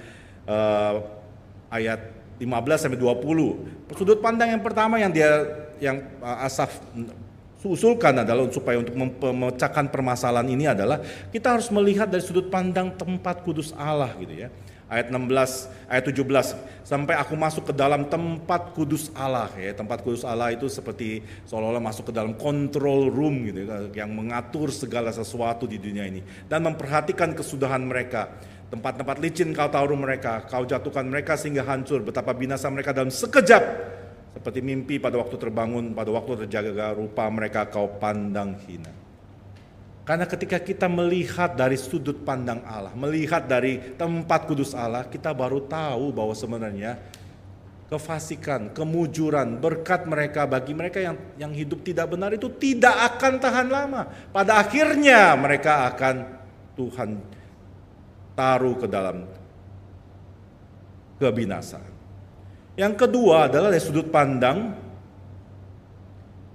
uh, 0.50 1.06
ayat 1.70 2.02
15 2.42 2.50
sampai 2.82 2.98
20. 2.98 3.94
Sudut 3.94 4.18
pandang 4.18 4.50
yang 4.50 4.62
pertama 4.66 4.98
yang 4.98 5.14
dia 5.14 5.46
yang 5.78 6.02
uh, 6.18 6.42
Asaf 6.42 6.82
usulkan 7.62 8.26
adalah 8.26 8.50
supaya 8.50 8.82
untuk 8.82 8.98
memecahkan 8.98 9.86
permasalahan 9.92 10.50
ini 10.50 10.66
adalah 10.66 10.98
kita 11.30 11.54
harus 11.54 11.70
melihat 11.70 12.10
dari 12.10 12.24
sudut 12.24 12.50
pandang 12.50 12.90
tempat 12.96 13.44
kudus 13.44 13.70
Allah 13.76 14.16
gitu 14.16 14.32
ya 14.32 14.48
ayat 14.90 15.14
16 15.14 15.70
ayat 15.87 16.04
17 16.11 16.82
sampai 16.82 17.14
aku 17.14 17.38
masuk 17.38 17.70
ke 17.70 17.73
dalam 17.73 18.11
tempat 18.11 18.75
kudus 18.75 19.14
Allah 19.14 19.47
ya. 19.54 19.70
Tempat 19.70 20.02
kudus 20.02 20.26
Allah 20.26 20.50
itu 20.50 20.66
seperti 20.66 21.23
seolah-olah 21.47 21.80
masuk 21.80 22.11
ke 22.11 22.12
dalam 22.12 22.35
control 22.35 23.09
room 23.09 23.47
gitu 23.47 23.64
ya, 23.64 24.04
yang 24.04 24.11
mengatur 24.11 24.75
segala 24.75 25.14
sesuatu 25.14 25.70
di 25.70 25.78
dunia 25.78 26.04
ini. 26.11 26.20
Dan 26.50 26.66
memperhatikan 26.66 27.32
kesudahan 27.32 27.80
mereka. 27.87 28.28
Tempat-tempat 28.70 29.18
licin 29.18 29.50
kau 29.50 29.66
taruh 29.66 29.99
mereka 29.99 30.47
kau 30.47 30.62
jatuhkan 30.62 31.06
mereka 31.06 31.38
sehingga 31.38 31.62
hancur. 31.62 32.02
Betapa 32.02 32.35
binasa 32.35 32.66
mereka 32.70 32.90
dalam 32.90 33.14
sekejap. 33.14 33.62
Seperti 34.30 34.62
mimpi 34.62 35.02
pada 35.02 35.18
waktu 35.18 35.38
terbangun 35.38 35.90
pada 35.90 36.11
waktu 36.14 36.47
terjaga 36.47 36.94
rupa 36.94 37.26
mereka 37.35 37.66
kau 37.66 37.99
pandang 37.99 38.54
hina 38.62 39.00
karena 40.04 40.25
ketika 40.25 40.59
kita 40.59 40.88
melihat 40.88 41.52
dari 41.54 41.76
sudut 41.76 42.25
pandang 42.25 42.64
Allah, 42.64 42.90
melihat 42.97 43.45
dari 43.45 43.95
tempat 43.95 44.49
kudus 44.49 44.73
Allah, 44.73 45.04
kita 45.07 45.30
baru 45.37 45.61
tahu 45.69 46.11
bahwa 46.11 46.35
sebenarnya 46.35 46.99
kefasikan, 47.92 48.71
kemujuran, 48.71 49.59
berkat 49.59 50.07
mereka 50.07 50.47
bagi 50.47 50.73
mereka 50.73 51.02
yang 51.02 51.16
yang 51.37 51.52
hidup 51.52 51.83
tidak 51.83 52.07
benar 52.11 52.30
itu 52.33 52.49
tidak 52.57 52.97
akan 53.14 53.33
tahan 53.42 53.69
lama. 53.69 54.02
Pada 54.30 54.62
akhirnya 54.62 55.35
mereka 55.35 55.90
akan 55.90 56.16
Tuhan 56.78 57.11
taruh 58.38 58.76
ke 58.80 58.87
dalam 58.88 59.26
kebinasaan. 61.21 61.92
Yang 62.78 62.95
kedua 63.04 63.50
adalah 63.50 63.69
dari 63.69 63.83
sudut 63.85 64.09
pandang 64.09 64.89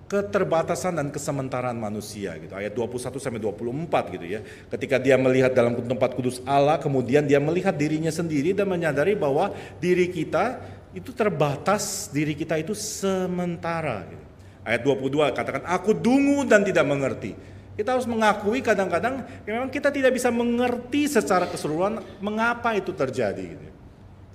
keterbatasan 0.06 1.02
dan 1.02 1.10
kesementaraan 1.10 1.78
manusia 1.78 2.38
gitu. 2.38 2.54
Ayat 2.54 2.78
21 2.78 3.18
sampai 3.18 3.42
24 3.42 4.14
gitu 4.14 4.26
ya. 4.26 4.40
Ketika 4.70 5.02
dia 5.02 5.18
melihat 5.18 5.50
dalam 5.52 5.74
tempat 5.82 6.14
kudus 6.14 6.46
Allah, 6.46 6.78
kemudian 6.78 7.26
dia 7.26 7.42
melihat 7.42 7.74
dirinya 7.74 8.14
sendiri 8.14 8.54
dan 8.54 8.70
menyadari 8.70 9.18
bahwa 9.18 9.50
diri 9.82 10.10
kita 10.14 10.62
itu 10.94 11.10
terbatas, 11.12 12.08
diri 12.14 12.38
kita 12.38 12.56
itu 12.62 12.78
sementara 12.78 14.06
gitu. 14.08 14.26
Ayat 14.66 14.82
22 14.82 15.38
katakan 15.38 15.64
aku 15.66 15.94
dungu 15.94 16.46
dan 16.46 16.62
tidak 16.66 16.86
mengerti. 16.86 17.38
Kita 17.76 17.92
harus 17.92 18.08
mengakui 18.08 18.64
kadang-kadang 18.64 19.28
memang 19.44 19.68
kita 19.68 19.92
tidak 19.92 20.16
bisa 20.16 20.32
mengerti 20.32 21.12
secara 21.12 21.44
keseluruhan 21.44 22.00
mengapa 22.24 22.72
itu 22.72 22.96
terjadi 22.96 23.44
gitu. 23.44 23.75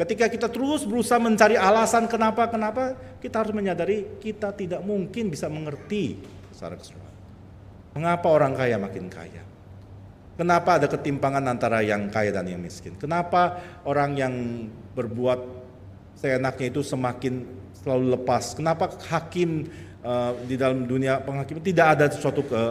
Ketika 0.00 0.33
kita 0.33 0.49
terus 0.49 0.88
berusaha 0.88 1.21
mencari 1.21 1.61
alasan 1.61 2.09
kenapa-kenapa, 2.09 2.97
kita 3.21 3.45
harus 3.45 3.52
menyadari 3.52 4.16
kita 4.16 4.49
tidak 4.57 4.80
mungkin 4.80 5.28
bisa 5.28 5.45
mengerti 5.52 6.16
secara 6.57 6.80
keseluruhan. 6.80 7.14
Mengapa 8.00 8.33
orang 8.33 8.57
kaya 8.57 8.80
makin 8.80 9.12
kaya? 9.12 9.45
Kenapa 10.40 10.80
ada 10.80 10.88
ketimpangan 10.88 11.45
antara 11.45 11.85
yang 11.85 12.09
kaya 12.09 12.33
dan 12.33 12.49
yang 12.49 12.64
miskin? 12.64 12.97
Kenapa 12.97 13.61
orang 13.85 14.16
yang 14.16 14.35
berbuat 14.97 15.37
seenaknya 16.16 16.73
itu 16.73 16.80
semakin 16.80 17.45
selalu 17.85 18.16
lepas? 18.16 18.57
Kenapa 18.57 18.88
hakim 19.12 19.69
uh, 20.00 20.33
di 20.49 20.57
dalam 20.57 20.88
dunia 20.88 21.21
penghakiman 21.21 21.61
tidak 21.61 21.87
ada 21.92 22.09
sesuatu 22.09 22.40
ke 22.49 22.62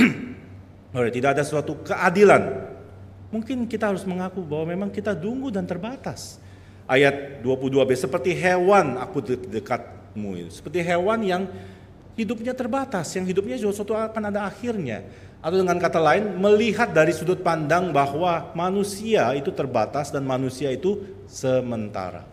tidak 1.20 1.36
ada 1.36 1.44
suatu 1.44 1.76
keadilan 1.84 2.71
mungkin 3.32 3.64
kita 3.64 3.90
harus 3.90 4.04
mengaku 4.04 4.44
bahwa 4.44 4.76
memang 4.76 4.90
kita 4.92 5.16
dungu 5.16 5.48
dan 5.48 5.64
terbatas. 5.64 6.38
Ayat 6.84 7.40
22b, 7.40 7.88
seperti 7.96 8.36
hewan 8.36 9.00
aku 9.00 9.24
dekatmu. 9.48 10.52
Seperti 10.52 10.84
hewan 10.84 11.24
yang 11.24 11.42
hidupnya 12.12 12.52
terbatas, 12.52 13.08
yang 13.16 13.24
hidupnya 13.24 13.56
suatu 13.56 13.96
akan 13.96 14.28
ada 14.28 14.44
akhirnya. 14.44 15.00
Atau 15.42 15.58
dengan 15.58 15.80
kata 15.80 15.98
lain, 15.98 16.38
melihat 16.38 16.92
dari 16.94 17.10
sudut 17.10 17.40
pandang 17.40 17.90
bahwa 17.90 18.52
manusia 18.54 19.32
itu 19.34 19.50
terbatas 19.50 20.12
dan 20.12 20.22
manusia 20.22 20.70
itu 20.70 21.02
sementara. 21.26 22.28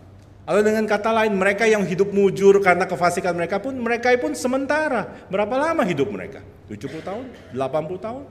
Atau 0.46 0.62
dengan 0.65 0.86
kata 0.86 1.13
lain, 1.13 1.34
mereka 1.34 1.65
yang 1.70 1.86
hidup 1.86 2.10
mujur 2.10 2.58
karena 2.62 2.86
kefasikan 2.86 3.34
mereka 3.38 3.62
pun, 3.62 3.74
mereka 3.77 4.13
pun 4.18 4.34
sementara. 4.34 5.25
Berapa 5.29 5.56
lama 5.58 5.86
hidup 5.86 6.10
mereka? 6.10 6.41
70 6.70 7.06
tahun? 7.06 7.25
80 7.53 7.98
tahun? 8.01 8.24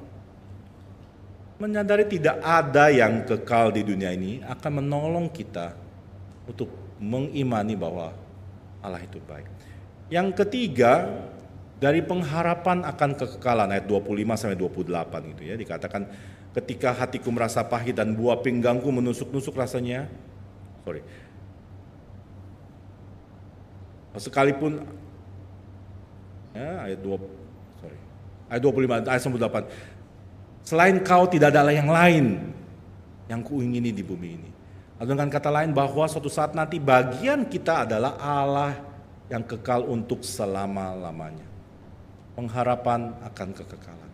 Menyadari 1.58 2.06
tidak 2.06 2.38
ada 2.38 2.86
yang 2.88 3.26
kekal 3.26 3.74
di 3.74 3.82
dunia 3.82 4.14
ini 4.14 4.40
akan 4.46 4.82
menolong 4.82 5.26
kita 5.30 5.74
untuk 6.46 6.70
mengimani 7.02 7.74
bahwa 7.74 8.14
Allah 8.78 9.02
itu 9.02 9.18
baik. 9.18 9.46
Yang 10.08 10.28
ketiga, 10.38 11.10
dari 11.78 12.02
pengharapan 12.02 12.82
akan 12.86 13.10
kekekalan 13.14 13.70
ayat 13.70 13.86
25 13.86 14.38
sampai 14.38 14.58
28 14.58 15.34
itu 15.34 15.42
ya 15.46 15.54
dikatakan 15.54 16.10
ketika 16.58 16.90
hatiku 16.90 17.30
merasa 17.30 17.62
pahit 17.62 17.94
dan 17.94 18.18
buah 18.18 18.42
pinggangku 18.42 18.90
menusuk-nusuk 18.90 19.54
rasanya 19.54 20.10
sorry 20.82 21.06
sekalipun 24.18 24.82
ya 26.50 26.82
ayat 26.82 26.98
2 26.98 27.78
sorry 27.78 27.98
ayat 28.50 28.62
25 28.66 29.06
ayat 29.06 29.22
28 29.22 29.97
Selain 30.68 31.00
kau 31.00 31.25
tidak 31.25 31.56
ada 31.56 31.72
yang 31.72 31.88
lain 31.88 32.44
yang 33.25 33.40
kuingini 33.40 33.88
di 33.88 34.04
bumi 34.04 34.28
ini. 34.37 34.50
Atau 35.00 35.16
dengan 35.16 35.32
kata 35.32 35.48
lain 35.48 35.72
bahwa 35.72 36.04
suatu 36.04 36.28
saat 36.28 36.52
nanti 36.52 36.76
bagian 36.76 37.48
kita 37.48 37.88
adalah 37.88 38.20
Allah 38.20 38.76
yang 39.32 39.40
kekal 39.48 39.88
untuk 39.88 40.20
selama-lamanya. 40.20 41.48
Pengharapan 42.37 43.16
akan 43.16 43.48
kekekalan. 43.56 44.12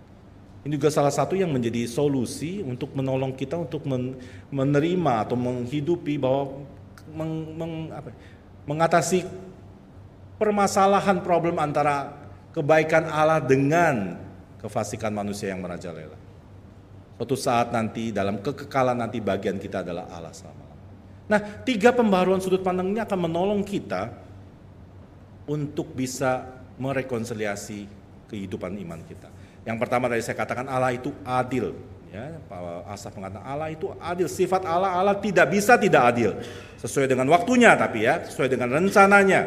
Ini 0.62 0.78
juga 0.78 0.94
salah 0.94 1.10
satu 1.10 1.34
yang 1.34 1.50
menjadi 1.50 1.90
solusi 1.90 2.62
untuk 2.62 2.94
menolong 2.94 3.34
kita 3.34 3.58
untuk 3.58 3.82
menerima 4.54 5.12
atau 5.26 5.34
menghidupi 5.34 6.22
bahwa 6.22 6.62
meng, 7.10 7.34
meng, 7.58 7.72
apa, 7.90 8.14
mengatasi 8.62 9.26
permasalahan 10.38 11.18
problem 11.18 11.58
antara 11.58 12.14
kebaikan 12.54 13.10
Allah 13.10 13.42
dengan 13.42 14.22
kefasikan 14.62 15.10
manusia 15.10 15.50
yang 15.50 15.58
merajalela. 15.58 16.23
Suatu 17.14 17.38
saat 17.38 17.70
nanti 17.70 18.10
dalam 18.10 18.42
kekekalan 18.42 18.98
nanti 18.98 19.22
bagian 19.22 19.56
kita 19.62 19.86
adalah 19.86 20.10
Allah 20.10 20.34
selama-lamanya. 20.34 20.86
Nah, 21.30 21.40
tiga 21.62 21.94
pembaruan 21.94 22.42
sudut 22.42 22.60
pandang 22.60 22.90
ini 22.90 23.00
akan 23.00 23.18
menolong 23.30 23.62
kita 23.62 24.10
untuk 25.46 25.94
bisa 25.94 26.42
merekonsiliasi 26.74 27.86
kehidupan 28.26 28.74
iman 28.82 29.00
kita. 29.06 29.30
Yang 29.64 29.76
pertama 29.80 30.10
tadi 30.10 30.26
saya 30.26 30.36
katakan 30.36 30.66
Allah 30.68 30.92
itu 30.92 31.14
adil. 31.24 31.72
Ya, 32.14 32.30
Asaf 32.86 33.18
mengatakan 33.18 33.42
Allah 33.42 33.74
itu 33.74 33.90
adil. 33.98 34.30
Sifat 34.30 34.62
Allah, 34.66 34.94
Allah 34.94 35.18
tidak 35.18 35.50
bisa 35.50 35.74
tidak 35.74 36.14
adil. 36.14 36.30
Sesuai 36.78 37.10
dengan 37.10 37.26
waktunya 37.30 37.74
tapi 37.74 38.06
ya, 38.06 38.22
sesuai 38.22 38.50
dengan 38.50 38.70
rencananya. 38.70 39.40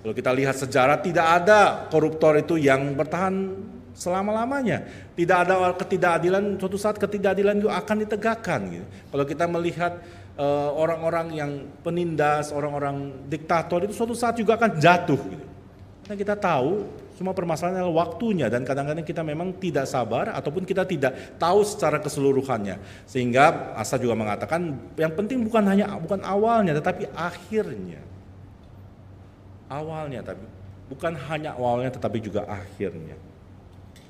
Kalau 0.00 0.12
kita 0.12 0.30
lihat 0.32 0.56
sejarah 0.56 1.00
tidak 1.00 1.24
ada 1.24 1.88
koruptor 1.88 2.36
itu 2.36 2.60
yang 2.60 2.92
bertahan 2.96 3.34
selama-lamanya. 3.94 4.84
Tidak 5.14 5.38
ada 5.46 5.72
ketidakadilan, 5.78 6.58
suatu 6.58 6.76
saat 6.76 6.98
ketidakadilan 6.98 7.62
itu 7.62 7.70
akan 7.70 7.96
ditegakkan. 8.04 8.60
Gitu. 8.68 8.86
Kalau 9.14 9.24
kita 9.24 9.44
melihat 9.46 9.92
eh, 10.36 10.70
orang-orang 10.74 11.26
uh, 11.32 11.38
yang 11.38 11.52
penindas, 11.80 12.50
orang-orang 12.50 13.26
diktator 13.30 13.86
itu 13.86 13.94
suatu 13.94 14.12
saat 14.12 14.36
juga 14.36 14.58
akan 14.58 14.76
jatuh. 14.76 15.20
Gitu. 15.22 15.46
Karena 16.04 16.16
kita 16.20 16.34
tahu 16.36 16.84
semua 17.14 17.30
permasalahan 17.30 17.80
adalah 17.80 18.04
waktunya 18.04 18.50
dan 18.50 18.66
kadang-kadang 18.66 19.06
kita 19.06 19.22
memang 19.22 19.54
tidak 19.62 19.86
sabar 19.86 20.34
ataupun 20.34 20.66
kita 20.66 20.82
tidak 20.82 21.38
tahu 21.38 21.62
secara 21.62 22.02
keseluruhannya. 22.02 23.06
Sehingga 23.06 23.72
Asa 23.78 23.96
juga 23.96 24.18
mengatakan 24.18 24.74
yang 24.98 25.14
penting 25.14 25.46
bukan 25.46 25.62
hanya 25.64 25.94
bukan 25.96 26.20
awalnya 26.26 26.74
tetapi 26.74 27.06
akhirnya. 27.14 28.02
Awalnya 29.70 30.20
tapi 30.26 30.44
bukan 30.90 31.14
hanya 31.30 31.54
awalnya 31.54 31.94
tetapi 31.94 32.18
juga 32.18 32.44
akhirnya. 32.50 33.16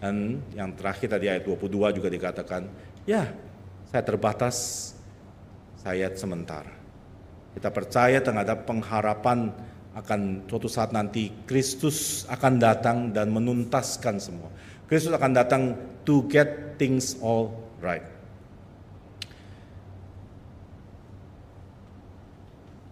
Dan 0.04 0.36
yang 0.52 0.76
terakhir 0.76 1.16
tadi 1.16 1.32
ayat 1.32 1.48
22 1.48 1.96
juga 1.96 2.12
dikatakan, 2.12 2.68
ya 3.08 3.24
saya 3.88 4.04
terbatas, 4.04 4.92
saya 5.80 6.12
sementara. 6.12 6.68
Kita 7.56 7.72
percaya 7.72 8.20
terhadap 8.20 8.68
pengharapan 8.68 9.48
akan 9.96 10.44
suatu 10.44 10.68
saat 10.68 10.92
nanti 10.92 11.32
Kristus 11.48 12.28
akan 12.28 12.60
datang 12.60 13.16
dan 13.16 13.32
menuntaskan 13.32 14.20
semua. 14.20 14.52
Kristus 14.84 15.08
akan 15.08 15.32
datang 15.32 15.72
to 16.04 16.28
get 16.28 16.76
things 16.76 17.16
all 17.24 17.56
right. 17.80 18.04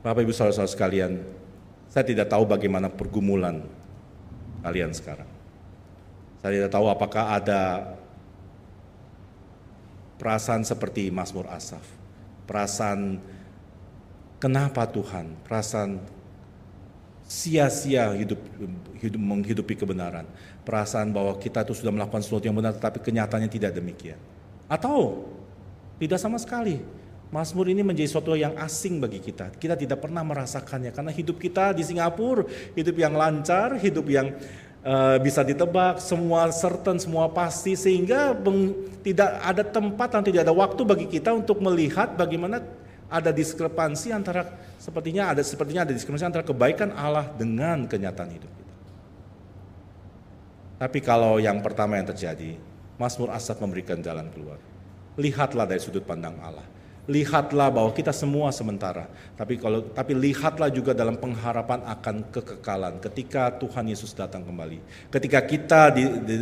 Bapak 0.00 0.24
Ibu 0.24 0.32
saudara-saudara 0.32 0.72
sekalian, 0.72 1.12
saya 1.92 2.08
tidak 2.08 2.32
tahu 2.32 2.48
bagaimana 2.48 2.88
pergumulan 2.88 3.60
kalian 4.64 4.96
sekarang. 4.96 5.31
Saya 6.42 6.58
tidak 6.58 6.74
tahu 6.74 6.90
apakah 6.90 7.38
ada 7.38 7.94
perasaan 10.18 10.66
seperti 10.66 11.06
Mazmur 11.14 11.46
Asaf. 11.46 11.86
Perasaan 12.50 13.22
kenapa 14.42 14.90
Tuhan? 14.90 15.38
Perasaan 15.46 16.02
sia-sia 17.22 18.10
hidup, 18.18 18.42
hidup 18.98 19.22
menghidupi 19.22 19.78
kebenaran. 19.78 20.26
Perasaan 20.66 21.14
bahwa 21.14 21.38
kita 21.38 21.62
itu 21.62 21.78
sudah 21.78 21.94
melakukan 21.94 22.26
sesuatu 22.26 22.42
yang 22.42 22.58
benar 22.58 22.74
tetapi 22.74 22.98
kenyataannya 22.98 23.46
tidak 23.46 23.78
demikian. 23.78 24.18
Atau 24.66 25.30
tidak 26.02 26.18
sama 26.18 26.42
sekali. 26.42 26.82
Mazmur 27.32 27.70
ini 27.70 27.80
menjadi 27.80 28.12
sesuatu 28.12 28.36
yang 28.36 28.58
asing 28.60 28.98
bagi 28.98 29.22
kita. 29.22 29.54
Kita 29.56 29.78
tidak 29.78 30.04
pernah 30.04 30.20
merasakannya 30.20 30.90
karena 30.92 31.14
hidup 31.14 31.40
kita 31.40 31.72
di 31.72 31.80
Singapura, 31.80 32.44
hidup 32.76 32.92
yang 32.98 33.16
lancar, 33.16 33.80
hidup 33.80 34.04
yang 34.10 34.36
uh, 34.86 35.16
bisa 35.22 35.42
ditebak, 35.42 36.02
semua 36.02 36.50
certain, 36.50 36.98
semua 36.98 37.30
pasti 37.30 37.74
sehingga 37.78 38.34
beng, 38.34 38.74
tidak 39.02 39.30
ada 39.42 39.62
tempat 39.66 40.08
dan 40.14 40.22
tidak 40.22 40.40
ada 40.46 40.54
waktu 40.54 40.82
bagi 40.82 41.06
kita 41.10 41.34
untuk 41.34 41.58
melihat 41.62 42.14
bagaimana 42.14 42.62
ada 43.12 43.30
diskrepansi 43.30 44.08
antara 44.14 44.48
sepertinya 44.80 45.30
ada 45.30 45.44
sepertinya 45.44 45.84
ada 45.84 45.92
diskrepansi 45.92 46.26
antara 46.26 46.44
kebaikan 46.46 46.90
Allah 46.96 47.28
dengan 47.36 47.84
kenyataan 47.84 48.30
hidup 48.32 48.50
kita. 48.50 48.74
Tapi 50.82 50.98
kalau 51.04 51.38
yang 51.38 51.62
pertama 51.62 52.00
yang 52.00 52.08
terjadi, 52.10 52.58
Mazmur 52.98 53.30
Asad 53.30 53.60
memberikan 53.62 54.02
jalan 54.02 54.26
keluar. 54.32 54.58
Lihatlah 55.20 55.68
dari 55.68 55.78
sudut 55.78 56.02
pandang 56.08 56.40
Allah 56.40 56.71
lihatlah 57.10 57.66
bahwa 57.74 57.90
kita 57.90 58.14
semua 58.14 58.54
sementara. 58.54 59.10
Tapi 59.34 59.58
kalau 59.58 59.82
tapi 59.90 60.14
lihatlah 60.14 60.70
juga 60.70 60.94
dalam 60.94 61.18
pengharapan 61.18 61.82
akan 61.82 62.30
kekekalan 62.30 63.02
ketika 63.02 63.50
Tuhan 63.58 63.90
Yesus 63.90 64.14
datang 64.14 64.46
kembali. 64.46 64.78
Ketika 65.10 65.42
kita 65.42 65.90
di, 65.90 66.02
di, 66.22 66.34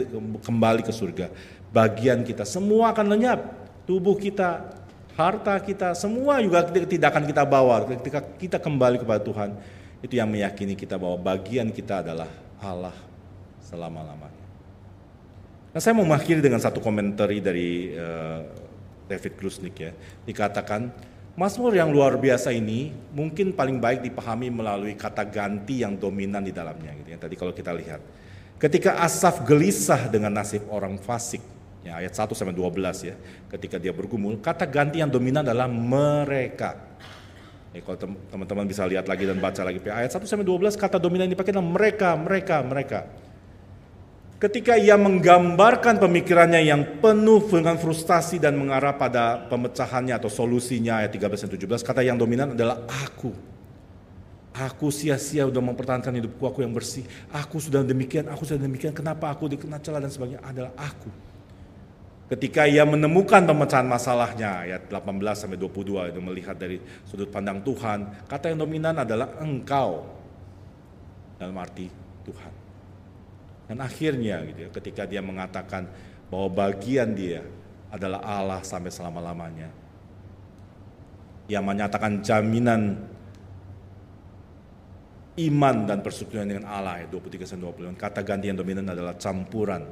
kembali 0.45 0.85
ke 0.85 0.93
surga, 0.93 1.33
bagian 1.73 2.21
kita 2.21 2.45
semua 2.45 2.93
akan 2.93 3.07
lenyap. 3.09 3.41
Tubuh 3.89 4.15
kita, 4.21 4.71
harta 5.17 5.57
kita, 5.59 5.97
semua 5.97 6.39
juga 6.45 6.63
tidak 6.69 7.09
akan 7.17 7.25
kita 7.25 7.43
bawa 7.49 7.83
ketika 7.97 8.21
kita 8.37 8.59
kembali 8.61 9.01
kepada 9.01 9.21
Tuhan. 9.25 9.51
Itu 10.05 10.17
yang 10.17 10.29
meyakini 10.29 10.77
kita 10.77 11.01
bahwa 11.01 11.17
bagian 11.21 11.73
kita 11.73 12.05
adalah 12.05 12.29
Allah 12.61 12.95
selama-lamanya. 13.65 14.41
Nah, 15.71 15.81
saya 15.81 15.95
mau 15.95 16.03
mengakhiri 16.03 16.43
dengan 16.43 16.59
satu 16.59 16.83
komentar 16.83 17.31
dari 17.31 17.95
uh, 17.95 18.43
David 19.11 19.35
Krusnik 19.35 19.75
ya. 19.75 19.91
Dikatakan, 20.23 20.95
Mazmur 21.35 21.75
yang 21.75 21.91
luar 21.91 22.15
biasa 22.19 22.55
ini 22.55 22.95
mungkin 23.11 23.51
paling 23.55 23.83
baik 23.83 24.07
dipahami 24.07 24.51
melalui 24.51 24.95
kata 24.95 25.27
ganti 25.27 25.83
yang 25.83 25.99
dominan 25.99 26.47
di 26.47 26.55
dalamnya 26.55 26.95
gitu 27.03 27.09
ya. 27.11 27.19
Tadi 27.19 27.35
kalau 27.35 27.51
kita 27.51 27.75
lihat. 27.75 27.99
Ketika 28.61 29.01
Asaf 29.01 29.49
gelisah 29.49 30.13
dengan 30.13 30.37
nasib 30.37 30.69
orang 30.69 31.01
fasik, 31.01 31.41
ya 31.81 31.97
ayat 31.97 32.13
1 32.13 32.37
sampai 32.37 32.53
12 32.53 33.09
ya. 33.09 33.17
Ketika 33.49 33.81
dia 33.81 33.89
bergumul, 33.89 34.37
kata 34.37 34.69
ganti 34.69 35.01
yang 35.01 35.09
dominan 35.09 35.41
adalah 35.41 35.65
mereka. 35.65 36.77
Ya, 37.73 37.81
kalau 37.87 37.97
teman-teman 38.29 38.67
bisa 38.67 38.83
lihat 38.85 39.07
lagi 39.07 39.25
dan 39.25 39.39
baca 39.39 39.63
lagi 39.65 39.79
ayat 39.87 40.11
1 40.13 40.27
sampai 40.27 40.45
12 40.45 40.75
kata 40.77 40.99
dominan 41.01 41.31
yang 41.31 41.39
dipakai 41.39 41.57
adalah 41.57 41.71
mereka, 41.71 42.19
mereka, 42.21 42.57
mereka. 42.67 43.01
Ketika 44.41 44.73
ia 44.81 44.97
menggambarkan 44.97 46.01
pemikirannya 46.01 46.65
yang 46.65 46.97
penuh 47.05 47.45
dengan 47.45 47.77
frustasi 47.77 48.41
dan 48.41 48.57
mengarah 48.57 48.97
pada 48.97 49.45
pemecahannya 49.53 50.17
atau 50.17 50.33
solusinya 50.33 51.05
ayat 51.05 51.13
13 51.13 51.45
dan 51.45 51.51
17, 51.61 51.85
kata 51.85 52.01
yang 52.01 52.17
dominan 52.17 52.57
adalah 52.57 52.89
aku 52.89 53.51
Aku 54.51 54.91
sia-sia 54.91 55.47
sudah 55.47 55.63
mempertahankan 55.63 56.11
hidupku, 56.11 56.43
aku 56.43 56.67
yang 56.67 56.75
bersih. 56.75 57.07
Aku 57.31 57.63
sudah 57.63 57.87
demikian, 57.87 58.27
aku 58.27 58.43
sudah 58.43 58.59
demikian. 58.59 58.91
Kenapa 58.91 59.31
aku 59.31 59.47
dikena 59.47 59.79
celah 59.79 60.03
dan 60.03 60.11
sebagainya? 60.11 60.43
Adalah 60.43 60.75
aku. 60.75 61.11
Ketika 62.35 62.67
ia 62.67 62.83
menemukan 62.83 63.47
pemecahan 63.47 63.87
masalahnya, 63.87 64.67
ayat 64.67 64.91
18 64.91 65.47
sampai 65.47 65.59
22 65.59 66.11
itu 66.15 66.21
melihat 66.23 66.59
dari 66.59 66.83
sudut 67.07 67.31
pandang 67.31 67.63
Tuhan, 67.63 68.27
kata 68.27 68.51
yang 68.51 68.59
dominan 68.61 68.99
adalah 68.99 69.39
engkau 69.39 70.03
dalam 71.39 71.55
arti 71.59 71.87
Tuhan. 72.27 72.60
Dan 73.71 73.79
akhirnya 73.79 74.43
gitu 74.51 74.67
ya, 74.67 74.71
ketika 74.75 75.07
dia 75.07 75.23
mengatakan 75.23 75.87
bahwa 76.27 76.67
bagian 76.67 77.15
dia 77.15 77.47
adalah 77.95 78.19
Allah 78.19 78.59
sampai 78.67 78.91
selama-lamanya. 78.91 79.71
Ia 81.47 81.63
menyatakan 81.63 82.19
jaminan 82.19 82.99
iman 85.39 85.77
dan 85.87 86.03
persekutuan 86.03 86.51
dengan 86.51 86.67
Allah 86.67 87.07
ya 87.07 87.15
23 87.15 87.47
sampai 87.47 87.95
25. 87.95 87.95
Kata 87.95 88.27
ganti 88.27 88.51
yang 88.51 88.59
dominan 88.59 88.91
adalah 88.91 89.15
campuran 89.15 89.87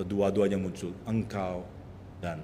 kedua-duanya 0.00 0.56
muncul 0.56 0.96
engkau 1.04 1.60
dan 2.24 2.40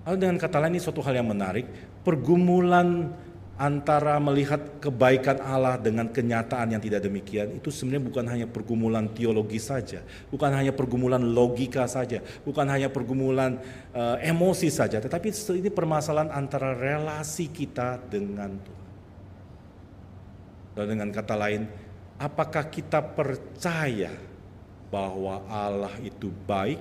Lalu 0.00 0.16
dengan 0.16 0.36
kata 0.40 0.56
lain 0.58 0.74
ini 0.74 0.82
suatu 0.82 1.04
hal 1.04 1.22
yang 1.22 1.28
menarik, 1.28 1.68
pergumulan 2.02 3.12
antara 3.60 4.16
melihat 4.16 4.80
kebaikan 4.80 5.36
Allah 5.44 5.76
dengan 5.76 6.08
kenyataan 6.08 6.72
yang 6.72 6.80
tidak 6.80 7.04
demikian 7.04 7.60
itu 7.60 7.68
sebenarnya 7.68 8.08
bukan 8.08 8.24
hanya 8.24 8.46
pergumulan 8.48 9.04
teologi 9.12 9.60
saja, 9.60 10.00
bukan 10.32 10.48
hanya 10.48 10.72
pergumulan 10.72 11.20
logika 11.20 11.84
saja, 11.84 12.24
bukan 12.40 12.64
hanya 12.72 12.88
pergumulan 12.88 13.60
uh, 13.92 14.16
emosi 14.24 14.72
saja, 14.72 14.96
tetapi 14.96 15.28
ini 15.60 15.68
permasalahan 15.68 16.32
antara 16.32 16.72
relasi 16.72 17.52
kita 17.52 18.00
dengan 18.08 18.56
Tuhan. 18.56 18.88
Dan 20.80 20.86
dengan 20.96 21.12
kata 21.12 21.36
lain, 21.36 21.68
apakah 22.16 22.64
kita 22.72 23.04
percaya 23.04 24.16
bahwa 24.88 25.44
Allah 25.52 25.92
itu 26.00 26.32
baik, 26.48 26.80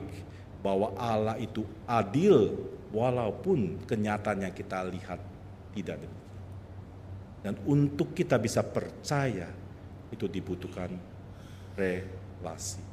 bahwa 0.64 0.96
Allah 0.96 1.36
itu 1.44 1.68
adil, 1.84 2.56
walaupun 2.96 3.84
kenyataannya 3.84 4.48
kita 4.56 4.80
lihat 4.88 5.20
tidak 5.76 6.00
demikian. 6.00 6.29
Dan 7.40 7.56
untuk 7.64 8.12
kita 8.12 8.36
bisa 8.36 8.60
percaya, 8.60 9.48
itu 10.12 10.26
dibutuhkan 10.28 10.92
relasi. 11.80 12.84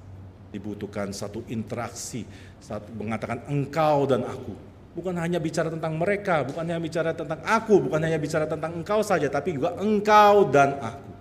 Dibutuhkan 0.54 1.10
satu 1.10 1.42
interaksi, 1.50 2.22
satu 2.62 2.94
mengatakan 2.94 3.42
engkau 3.50 4.06
dan 4.06 4.22
aku. 4.22 4.54
Bukan 4.96 5.12
hanya 5.20 5.36
bicara 5.36 5.68
tentang 5.68 5.98
mereka, 6.00 6.40
bukan 6.46 6.64
hanya 6.64 6.80
bicara 6.80 7.12
tentang 7.12 7.42
aku, 7.44 7.90
bukan 7.90 8.00
hanya 8.00 8.16
bicara 8.16 8.48
tentang 8.48 8.80
engkau 8.80 9.04
saja, 9.04 9.28
tapi 9.28 9.58
juga 9.58 9.76
engkau 9.76 10.48
dan 10.48 10.80
aku. 10.80 11.12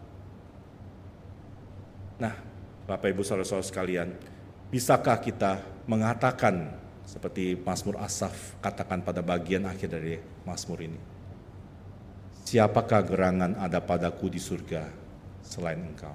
Nah, 2.16 2.36
Bapak 2.88 3.12
Ibu 3.12 3.26
Saudara-saudara 3.26 3.68
sekalian, 3.68 4.16
bisakah 4.72 5.20
kita 5.20 5.60
mengatakan 5.90 6.72
seperti 7.04 7.60
Mazmur 7.60 8.00
Asaf 8.00 8.56
katakan 8.64 9.04
pada 9.04 9.20
bagian 9.20 9.68
akhir 9.68 9.92
dari 9.92 10.16
Mazmur 10.48 10.80
ini? 10.80 11.15
Siapakah 12.46 13.02
gerangan 13.02 13.58
ada 13.58 13.82
padaku 13.82 14.30
di 14.30 14.38
surga 14.38 14.86
selain 15.42 15.82
engkau? 15.82 16.14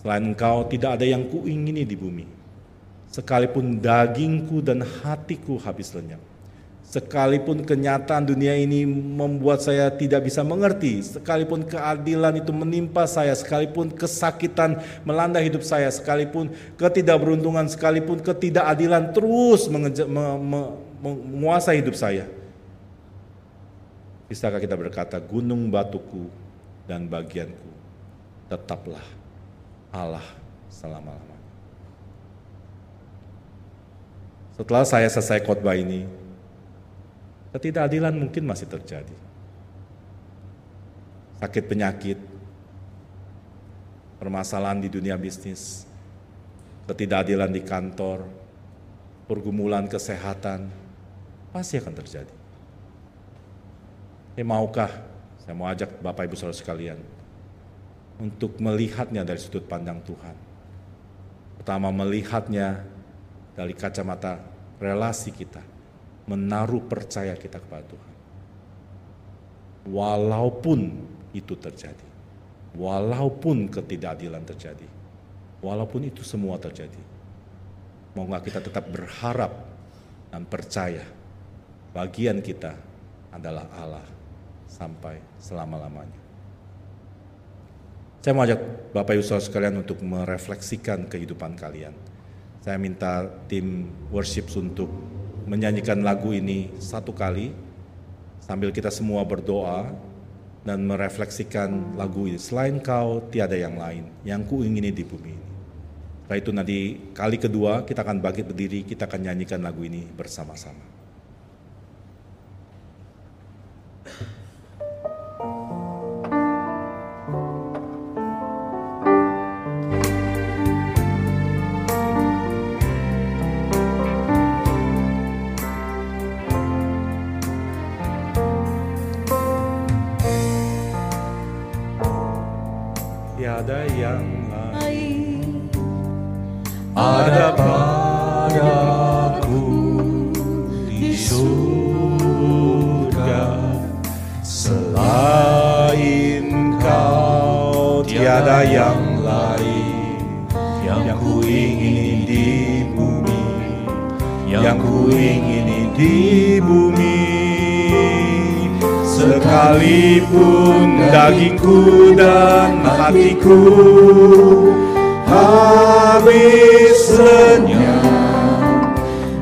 Selain 0.00 0.24
engkau 0.24 0.64
tidak 0.64 0.96
ada 0.96 1.04
yang 1.04 1.28
kuingini 1.28 1.84
di 1.84 1.92
bumi 1.92 2.38
sekalipun 3.08 3.80
dagingku 3.80 4.60
dan 4.60 4.84
hatiku 4.84 5.56
habis 5.60 5.92
lenyap. 5.96 6.20
Sekalipun 6.88 7.68
kenyataan 7.68 8.24
dunia 8.24 8.56
ini 8.56 8.88
membuat 8.88 9.60
saya 9.60 9.92
tidak 9.92 10.24
bisa 10.24 10.40
mengerti, 10.40 11.04
sekalipun 11.04 11.68
keadilan 11.68 12.40
itu 12.40 12.48
menimpa 12.48 13.04
saya, 13.04 13.36
sekalipun 13.36 13.92
kesakitan 13.92 14.80
melanda 15.04 15.36
hidup 15.36 15.60
saya, 15.60 15.92
sekalipun 15.92 16.48
ketidakberuntungan, 16.80 17.68
sekalipun 17.68 18.24
ketidakadilan 18.24 19.12
terus 19.12 19.68
menguasai 21.04 21.84
hidup 21.84 21.92
saya. 21.92 22.24
Bisakah 24.28 24.60
kita 24.60 24.76
berkata, 24.76 25.16
gunung 25.16 25.72
batuku 25.72 26.28
dan 26.84 27.08
bagianku, 27.08 27.72
tetaplah 28.52 29.04
Allah 29.88 30.24
selama-lamanya. 30.68 31.48
Setelah 34.52 34.84
saya 34.84 35.08
selesai 35.08 35.40
khotbah 35.48 35.72
ini, 35.72 36.04
ketidakadilan 37.56 38.12
mungkin 38.12 38.44
masih 38.44 38.68
terjadi. 38.68 39.16
Sakit 41.40 41.64
penyakit, 41.64 42.18
permasalahan 44.20 44.84
di 44.84 44.92
dunia 44.92 45.16
bisnis, 45.16 45.88
ketidakadilan 46.84 47.48
di 47.48 47.64
kantor, 47.64 48.28
pergumulan 49.24 49.88
kesehatan, 49.88 50.68
pasti 51.48 51.80
akan 51.80 51.94
terjadi. 51.96 52.37
Ini 54.38 54.46
maukah, 54.46 54.86
saya 55.42 55.50
mau 55.50 55.66
ajak 55.66 55.98
Bapak 55.98 56.30
Ibu 56.30 56.38
Saudara 56.38 56.54
sekalian, 56.54 56.94
untuk 58.22 58.54
melihatnya 58.62 59.26
dari 59.26 59.42
sudut 59.42 59.66
pandang 59.66 59.98
Tuhan. 60.06 60.38
Pertama 61.58 61.90
melihatnya 61.90 62.86
dari 63.58 63.74
kacamata 63.74 64.38
relasi 64.78 65.34
kita, 65.34 65.58
menaruh 66.30 66.86
percaya 66.86 67.34
kita 67.34 67.58
kepada 67.58 67.82
Tuhan. 67.90 68.14
Walaupun 69.90 70.86
itu 71.34 71.58
terjadi, 71.58 72.06
walaupun 72.78 73.66
ketidakadilan 73.66 74.46
terjadi, 74.54 74.86
walaupun 75.66 76.06
itu 76.06 76.22
semua 76.22 76.62
terjadi, 76.62 77.02
mau 78.14 78.22
nggak 78.22 78.54
kita 78.54 78.62
tetap 78.62 78.86
berharap 78.86 79.50
dan 80.30 80.46
percaya 80.46 81.02
bagian 81.90 82.38
kita 82.38 82.78
adalah 83.34 83.66
Allah 83.74 84.17
sampai 84.68 85.18
selama-lamanya. 85.40 86.20
Saya 88.22 88.36
mau 88.36 88.44
ajak 88.44 88.92
Bapak 88.92 89.16
Ibu 89.16 89.24
Saudara 89.24 89.42
sekalian 89.42 89.74
untuk 89.80 90.04
merefleksikan 90.04 91.08
kehidupan 91.08 91.56
kalian 91.56 91.96
saya 92.68 92.76
minta 92.76 93.24
tim 93.48 93.88
worship 94.12 94.50
untuk 94.52 94.90
menyanyikan 95.48 96.04
lagu 96.04 96.34
ini 96.36 96.68
satu 96.76 97.14
kali 97.16 97.54
sambil 98.42 98.68
kita 98.74 98.92
semua 98.92 99.24
berdoa 99.24 99.88
dan 100.66 100.84
merefleksikan 100.84 101.96
lagu 101.96 102.28
ini. 102.28 102.36
Selain 102.36 102.76
kau 102.82 103.24
tiada 103.30 103.56
yang 103.56 103.78
lain 103.78 104.10
yang 104.26 104.44
ku 104.44 104.66
ingini 104.66 104.92
di 104.92 105.00
bumi 105.00 105.32
ini. 105.32 105.48
Setelah 106.28 106.38
itu 106.44 106.50
nanti 106.52 106.78
kali 107.16 107.40
kedua 107.40 107.88
kita 107.88 108.04
akan 108.04 108.20
bangkit 108.20 108.44
berdiri, 108.52 108.84
kita 108.84 109.08
akan 109.08 109.32
nyanyikan 109.32 109.64
lagu 109.64 109.80
ini 109.88 110.04
bersama-sama. 110.04 110.97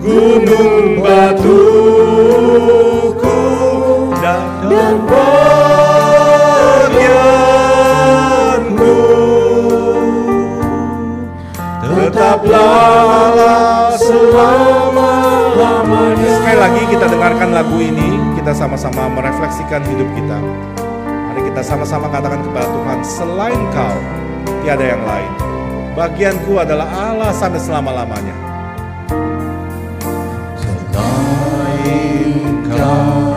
Gunung 0.07 1.03
batuku 1.03 1.67
dan, 4.23 4.71
dan 4.71 5.03
bagianku 5.03 6.47
tetaplah 11.83 13.35
Allah 13.35 13.99
selama-lamanya. 13.99 16.39
Sekali 16.39 16.55
lagi 16.55 16.87
kita 16.87 17.11
dengarkan 17.11 17.51
lagu 17.51 17.75
ini, 17.83 18.15
kita 18.39 18.55
sama-sama 18.55 19.11
merefleksikan 19.11 19.83
hidup 19.91 20.07
kita. 20.15 20.39
Mari 21.35 21.51
kita 21.51 21.67
sama-sama 21.67 22.07
katakan 22.15 22.47
kepada 22.47 22.71
Tuhan, 22.71 23.03
selain 23.03 23.59
kau, 23.75 23.99
tiada 24.63 24.87
yang 24.87 25.03
lain. 25.03 25.35
Bagianku 25.99 26.63
adalah 26.63 26.87
Allah 26.95 27.35
sampai 27.35 27.59
selama-lamanya. 27.59 28.55
Selain 30.97 32.65
kau 32.73 33.37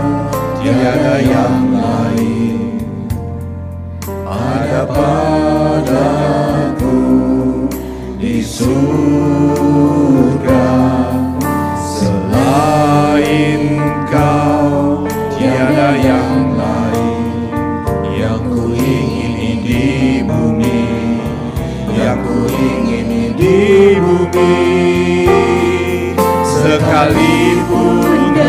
tiada 0.63 1.19
yang 1.19 1.76
lain. 1.76 2.80
Ada 4.24 4.88
padaku 4.88 6.08
di 8.15 8.39
surga. 8.39 8.80
Selain 11.84 13.63
kau 14.08 15.04
tiada 15.36 16.00
yang 16.00 16.56
lain. 16.56 17.52
Yang 18.08 18.39
ku 18.48 18.72
ingini 18.72 19.60
di 19.67 20.24
bumi. 20.24 21.12
Yang 21.91 22.24
ku 22.24 22.48
ingini 22.48 23.36
di 23.36 24.00
bumi. 24.00 24.48
Sekalipun 26.48 27.38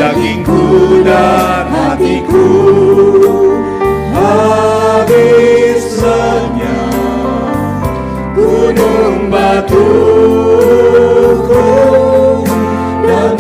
dagingku 0.01 1.05
dan 1.05 1.69
hatiku 1.69 2.49
habis 4.17 6.01
lenyap, 6.01 7.85
gunung 8.33 9.29
batuku 9.29 9.77
dan 13.05 13.37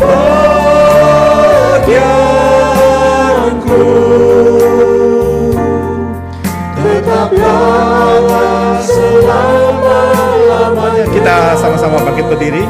tetaplah 6.77 8.77
selama-lamanya. 8.85 11.09
Kita 11.09 11.57
sama-sama 11.57 12.05
bangkit 12.05 12.29
berdiri. 12.29 12.69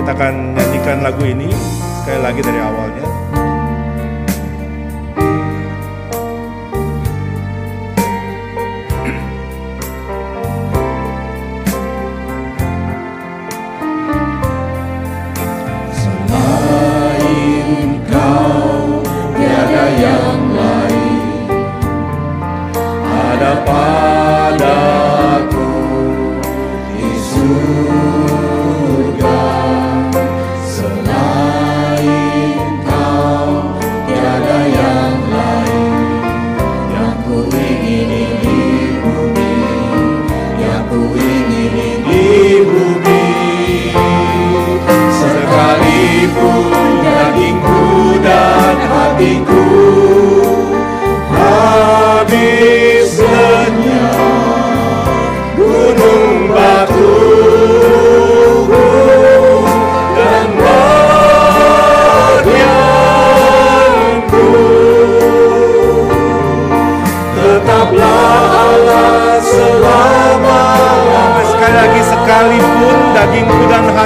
Kita 0.00 0.16
akan 0.16 0.56
nyanyikan 0.56 1.04
lagu 1.04 1.20
ini 1.28 1.52
sekali 2.00 2.24
lagi 2.24 2.40
dari 2.40 2.64
awalnya. 2.64 2.95
Tiada 19.94 20.45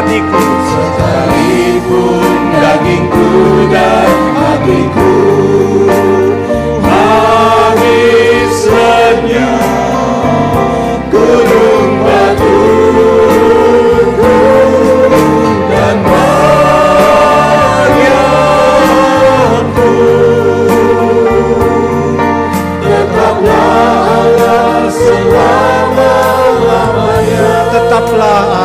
hatiku 0.01 0.41
sekalipun 0.65 2.57
dagingku 2.57 3.69
dan 3.69 4.17
hatiku. 4.33 5.13
Habis 6.81 8.65
lenyap 8.65 9.61
gunung 11.13 12.01
batuku 12.01 12.81
dan 15.69 16.01
bagianku 16.01 16.33
tetaplah 22.81 24.17
Allah 24.17 24.89
selama-lamanya. 24.89 27.69
Tetaplah 27.69 28.60